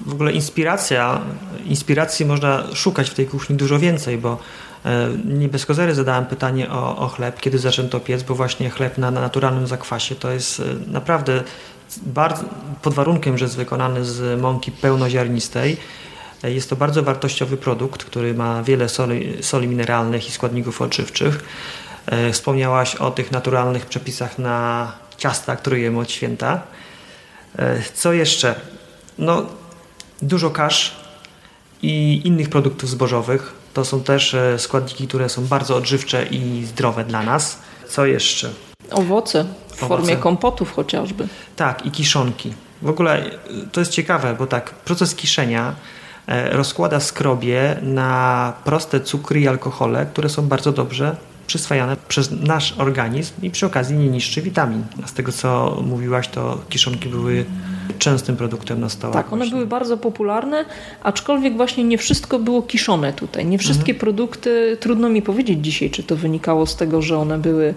[0.00, 1.20] w ogóle inspiracja,
[1.64, 4.38] inspiracji można szukać w tej kuchni dużo więcej, bo
[4.84, 8.98] e, nie bez kozery zadałem pytanie o, o chleb, kiedy zaczęto piec, bo właśnie chleb
[8.98, 11.42] na, na naturalnym zakwasie to jest e, naprawdę
[12.02, 12.44] bardzo,
[12.82, 15.76] pod warunkiem, że jest wykonany z mąki pełnoziarnistej,
[16.44, 21.44] e, jest to bardzo wartościowy produkt, który ma wiele soli, soli mineralnych i składników odżywczych.
[22.32, 26.62] Wspomniałaś o tych naturalnych przepisach na ciasta, które jemy od święta.
[27.58, 28.54] E, co jeszcze?
[29.18, 29.46] No,
[30.22, 30.96] dużo kasz
[31.82, 33.52] i innych produktów zbożowych.
[33.74, 37.58] To są też e, składniki, które są bardzo odżywcze i zdrowe dla nas.
[37.88, 38.50] Co jeszcze?
[38.90, 39.88] Owoce w Owoce.
[39.88, 41.28] formie kompotów chociażby.
[41.56, 42.54] Tak, i kiszonki.
[42.82, 43.30] W ogóle e,
[43.72, 45.74] to jest ciekawe, bo tak, proces kiszenia
[46.50, 53.32] rozkłada skrobie na proste cukry i alkohole, które są bardzo dobrze przyswajane przez nasz organizm
[53.42, 54.82] i przy okazji nie niszczy witamin.
[55.04, 57.44] A z tego co mówiłaś, to kiszonki były
[57.98, 59.16] częstym produktem na stołach.
[59.16, 59.54] Tak, one właśnie.
[59.54, 60.64] były bardzo popularne,
[61.02, 63.46] aczkolwiek właśnie nie wszystko było kiszone tutaj.
[63.46, 63.98] Nie wszystkie mhm.
[63.98, 67.74] produkty, trudno mi powiedzieć dzisiaj, czy to wynikało z tego, że one były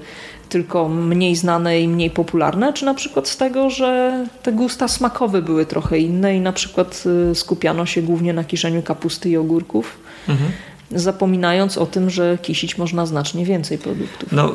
[0.50, 5.42] tylko mniej znane i mniej popularne, czy na przykład z tego, że te gusta smakowe
[5.42, 9.98] były trochę inne i na przykład y, skupiano się głównie na kiszeniu kapusty i ogórków.
[10.28, 10.52] Mhm
[10.92, 14.32] zapominając o tym, że kisić można znacznie więcej produktów.
[14.32, 14.52] No,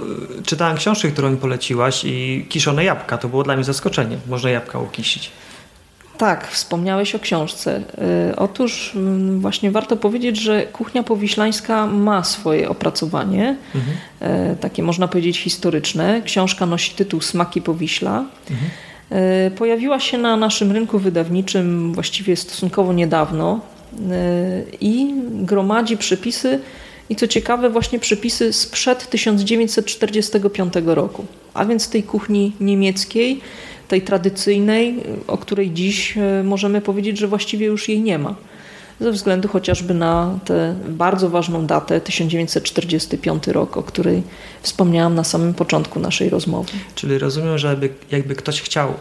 [0.46, 3.18] czytałem książkę, którą mi poleciłaś i kiszone jabłka.
[3.18, 4.16] To było dla mnie zaskoczenie.
[4.28, 5.30] Można jabłka ukisić.
[6.18, 7.82] tak, wspomniałeś o książce.
[8.30, 8.92] E, otóż
[9.38, 13.96] właśnie warto powiedzieć, że kuchnia powiślańska ma swoje opracowanie, mhm.
[14.20, 16.22] E, takie można powiedzieć historyczne.
[16.24, 18.24] Książka nosi tytuł Smaki Powiśla.
[18.50, 18.70] Mhm.
[19.58, 23.60] Pojawiła się na naszym rynku wydawniczym właściwie stosunkowo niedawno
[24.80, 26.60] i gromadzi przepisy
[27.10, 31.24] i co ciekawe właśnie przepisy sprzed 1945 roku,
[31.54, 33.40] a więc tej kuchni niemieckiej,
[33.88, 38.34] tej tradycyjnej, o której dziś e, możemy powiedzieć, że właściwie już jej nie ma.
[39.00, 44.22] Ze względu chociażby na tę bardzo ważną datę 1945 rok, o której
[44.62, 46.72] wspomniałam na samym początku naszej rozmowy.
[46.94, 48.94] Czyli rozumiem, że jakby, jakby ktoś chciał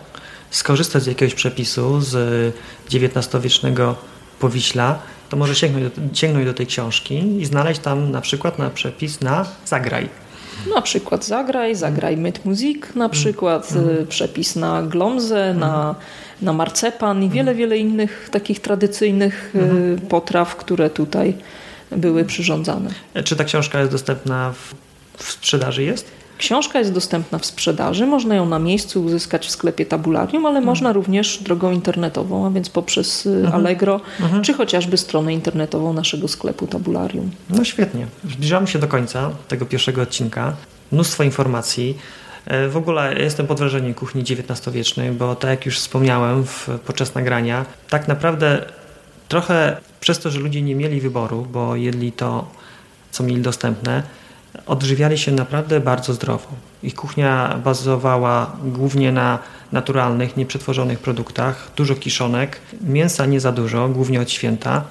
[0.51, 2.53] skorzystać z jakiegoś przepisu z
[2.93, 3.95] XIX-wiecznego
[4.39, 8.69] Powiśla, to może sięgnąć do, sięgnąć do tej książki i znaleźć tam na przykład na
[8.69, 10.09] przepis na zagraj.
[10.75, 14.07] Na przykład zagraj, zagraj mit muzik, na przykład mm.
[14.07, 15.59] przepis na glomzę, mm.
[15.59, 15.95] na,
[16.41, 17.57] na marcepan i wiele, mm.
[17.57, 19.99] wiele innych takich tradycyjnych mm.
[19.99, 21.33] potraw, które tutaj
[21.91, 22.89] były przyrządzane.
[23.23, 24.75] Czy ta książka jest dostępna w,
[25.23, 26.22] w sprzedaży jest?
[26.43, 30.65] Książka jest dostępna w sprzedaży, można ją na miejscu uzyskać w sklepie tabularium, ale mhm.
[30.65, 33.55] można również drogą internetową, a więc poprzez y, mhm.
[33.55, 34.43] Allegro, mhm.
[34.43, 37.31] czy chociażby stronę internetową naszego sklepu tabularium.
[37.49, 38.07] No świetnie.
[38.29, 40.53] Zbliżamy się do końca tego pierwszego odcinka.
[40.91, 41.97] Mnóstwo informacji.
[42.45, 47.15] E, w ogóle jestem pod wrażeniem kuchni XIX-wiecznej, bo tak jak już wspomniałem w, podczas
[47.15, 48.65] nagrania, tak naprawdę
[49.27, 52.47] trochę przez to, że ludzie nie mieli wyboru, bo jedli to,
[53.11, 54.03] co mieli dostępne,
[54.65, 56.47] odżywiali się naprawdę bardzo zdrowo.
[56.83, 59.39] Ich kuchnia bazowała głównie na
[59.71, 64.83] naturalnych, nieprzetworzonych produktach, dużo kiszonek, mięsa nie za dużo, głównie od święta,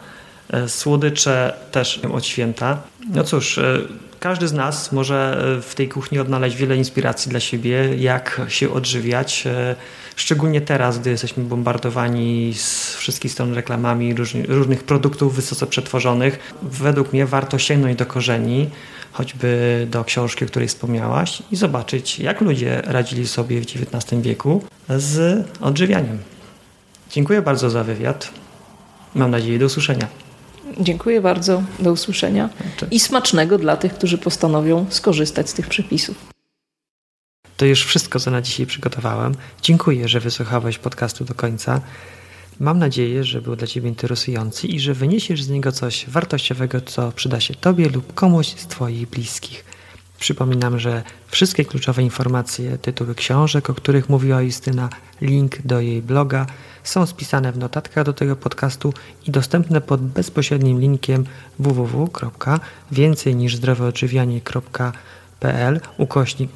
[0.50, 2.78] e, słodycze też od święta.
[3.14, 3.78] No cóż, e,
[4.20, 8.72] każdy z nas może e, w tej kuchni odnaleźć wiele inspiracji dla siebie, jak się
[8.72, 9.44] odżywiać,
[10.16, 14.14] szczególnie teraz, gdy jesteśmy bombardowani z wszystkich stron reklamami
[14.48, 16.54] różnych produktów wysoce przetworzonych.
[16.62, 18.70] Według mnie warto sięgnąć do korzeni,
[19.12, 24.62] choćby do książki, o której wspomniałaś i zobaczyć, jak ludzie radzili sobie w XIX wieku
[24.88, 26.18] z odżywianiem.
[27.10, 28.30] Dziękuję bardzo za wywiad.
[29.14, 30.08] Mam nadzieję do usłyszenia.
[30.80, 32.48] Dziękuję bardzo, do usłyszenia
[32.90, 36.16] i smacznego dla tych, którzy postanowią skorzystać z tych przepisów.
[37.56, 39.34] To już wszystko, co na dzisiaj przygotowałem.
[39.62, 41.80] Dziękuję, że wysłuchałeś podcastu do końca.
[42.62, 47.12] Mam nadzieję, że był dla Ciebie interesujący i że wyniesiesz z niego coś wartościowego, co
[47.12, 49.64] przyda się Tobie lub komuś z Twoich bliskich.
[50.18, 54.88] Przypominam, że wszystkie kluczowe informacje, tytuły książek, o których mówiła Justyna,
[55.20, 56.46] link do jej bloga
[56.84, 58.94] są spisane w notatkach do tego podcastu
[59.26, 61.24] i dostępne pod bezpośrednim linkiem
[61.58, 66.50] www.więcej niż zdroweodżywianie.pl ukośnik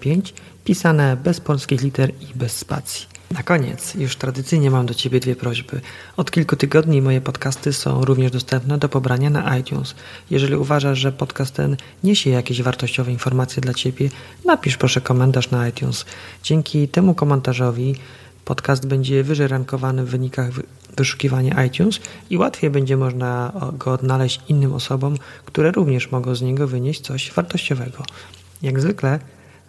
[0.00, 0.34] 005
[0.64, 3.11] pisane bez polskich liter i bez spacji.
[3.32, 5.80] Na koniec, już tradycyjnie mam do Ciebie dwie prośby.
[6.16, 9.94] Od kilku tygodni moje podcasty są również dostępne do pobrania na iTunes.
[10.30, 14.08] Jeżeli uważasz, że podcast ten niesie jakieś wartościowe informacje dla Ciebie,
[14.44, 16.04] napisz proszę komentarz na iTunes.
[16.42, 17.94] Dzięki temu komentarzowi
[18.44, 20.50] podcast będzie wyżej rankowany w wynikach
[20.96, 26.68] wyszukiwania iTunes i łatwiej będzie można go odnaleźć innym osobom, które również mogą z niego
[26.68, 28.04] wynieść coś wartościowego.
[28.62, 29.18] Jak zwykle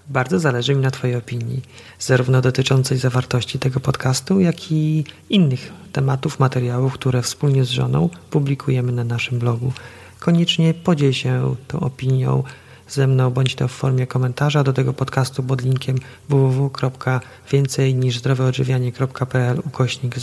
[0.10, 1.62] bardzo zależy mi na Twojej opinii,
[2.00, 8.92] zarówno dotyczącej zawartości tego podcastu, jak i innych tematów, materiałów, które wspólnie z żoną publikujemy
[8.92, 9.74] na naszym blogu.
[10.20, 12.44] Koniecznie podziel się tą opinią
[12.90, 15.98] ze mną, bądź to w formie komentarza do tego podcastu pod linkiem
[16.30, 20.16] www.więcej niż zdroweodżywianie.pl ukośnik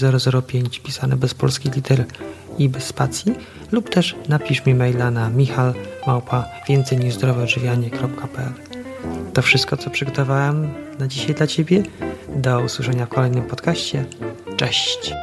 [0.46, 2.04] 005 pisane bez polskich liter
[2.58, 3.34] i bez spacji
[3.72, 5.74] lub też napisz mi maila na michal
[6.06, 8.69] małpa więcej niż zdroweodżywianie.pl
[9.34, 11.82] to wszystko, co przygotowałem na dzisiaj dla Ciebie.
[12.36, 14.04] Do usłyszenia w kolejnym podcaście.
[14.56, 15.14] Cześć!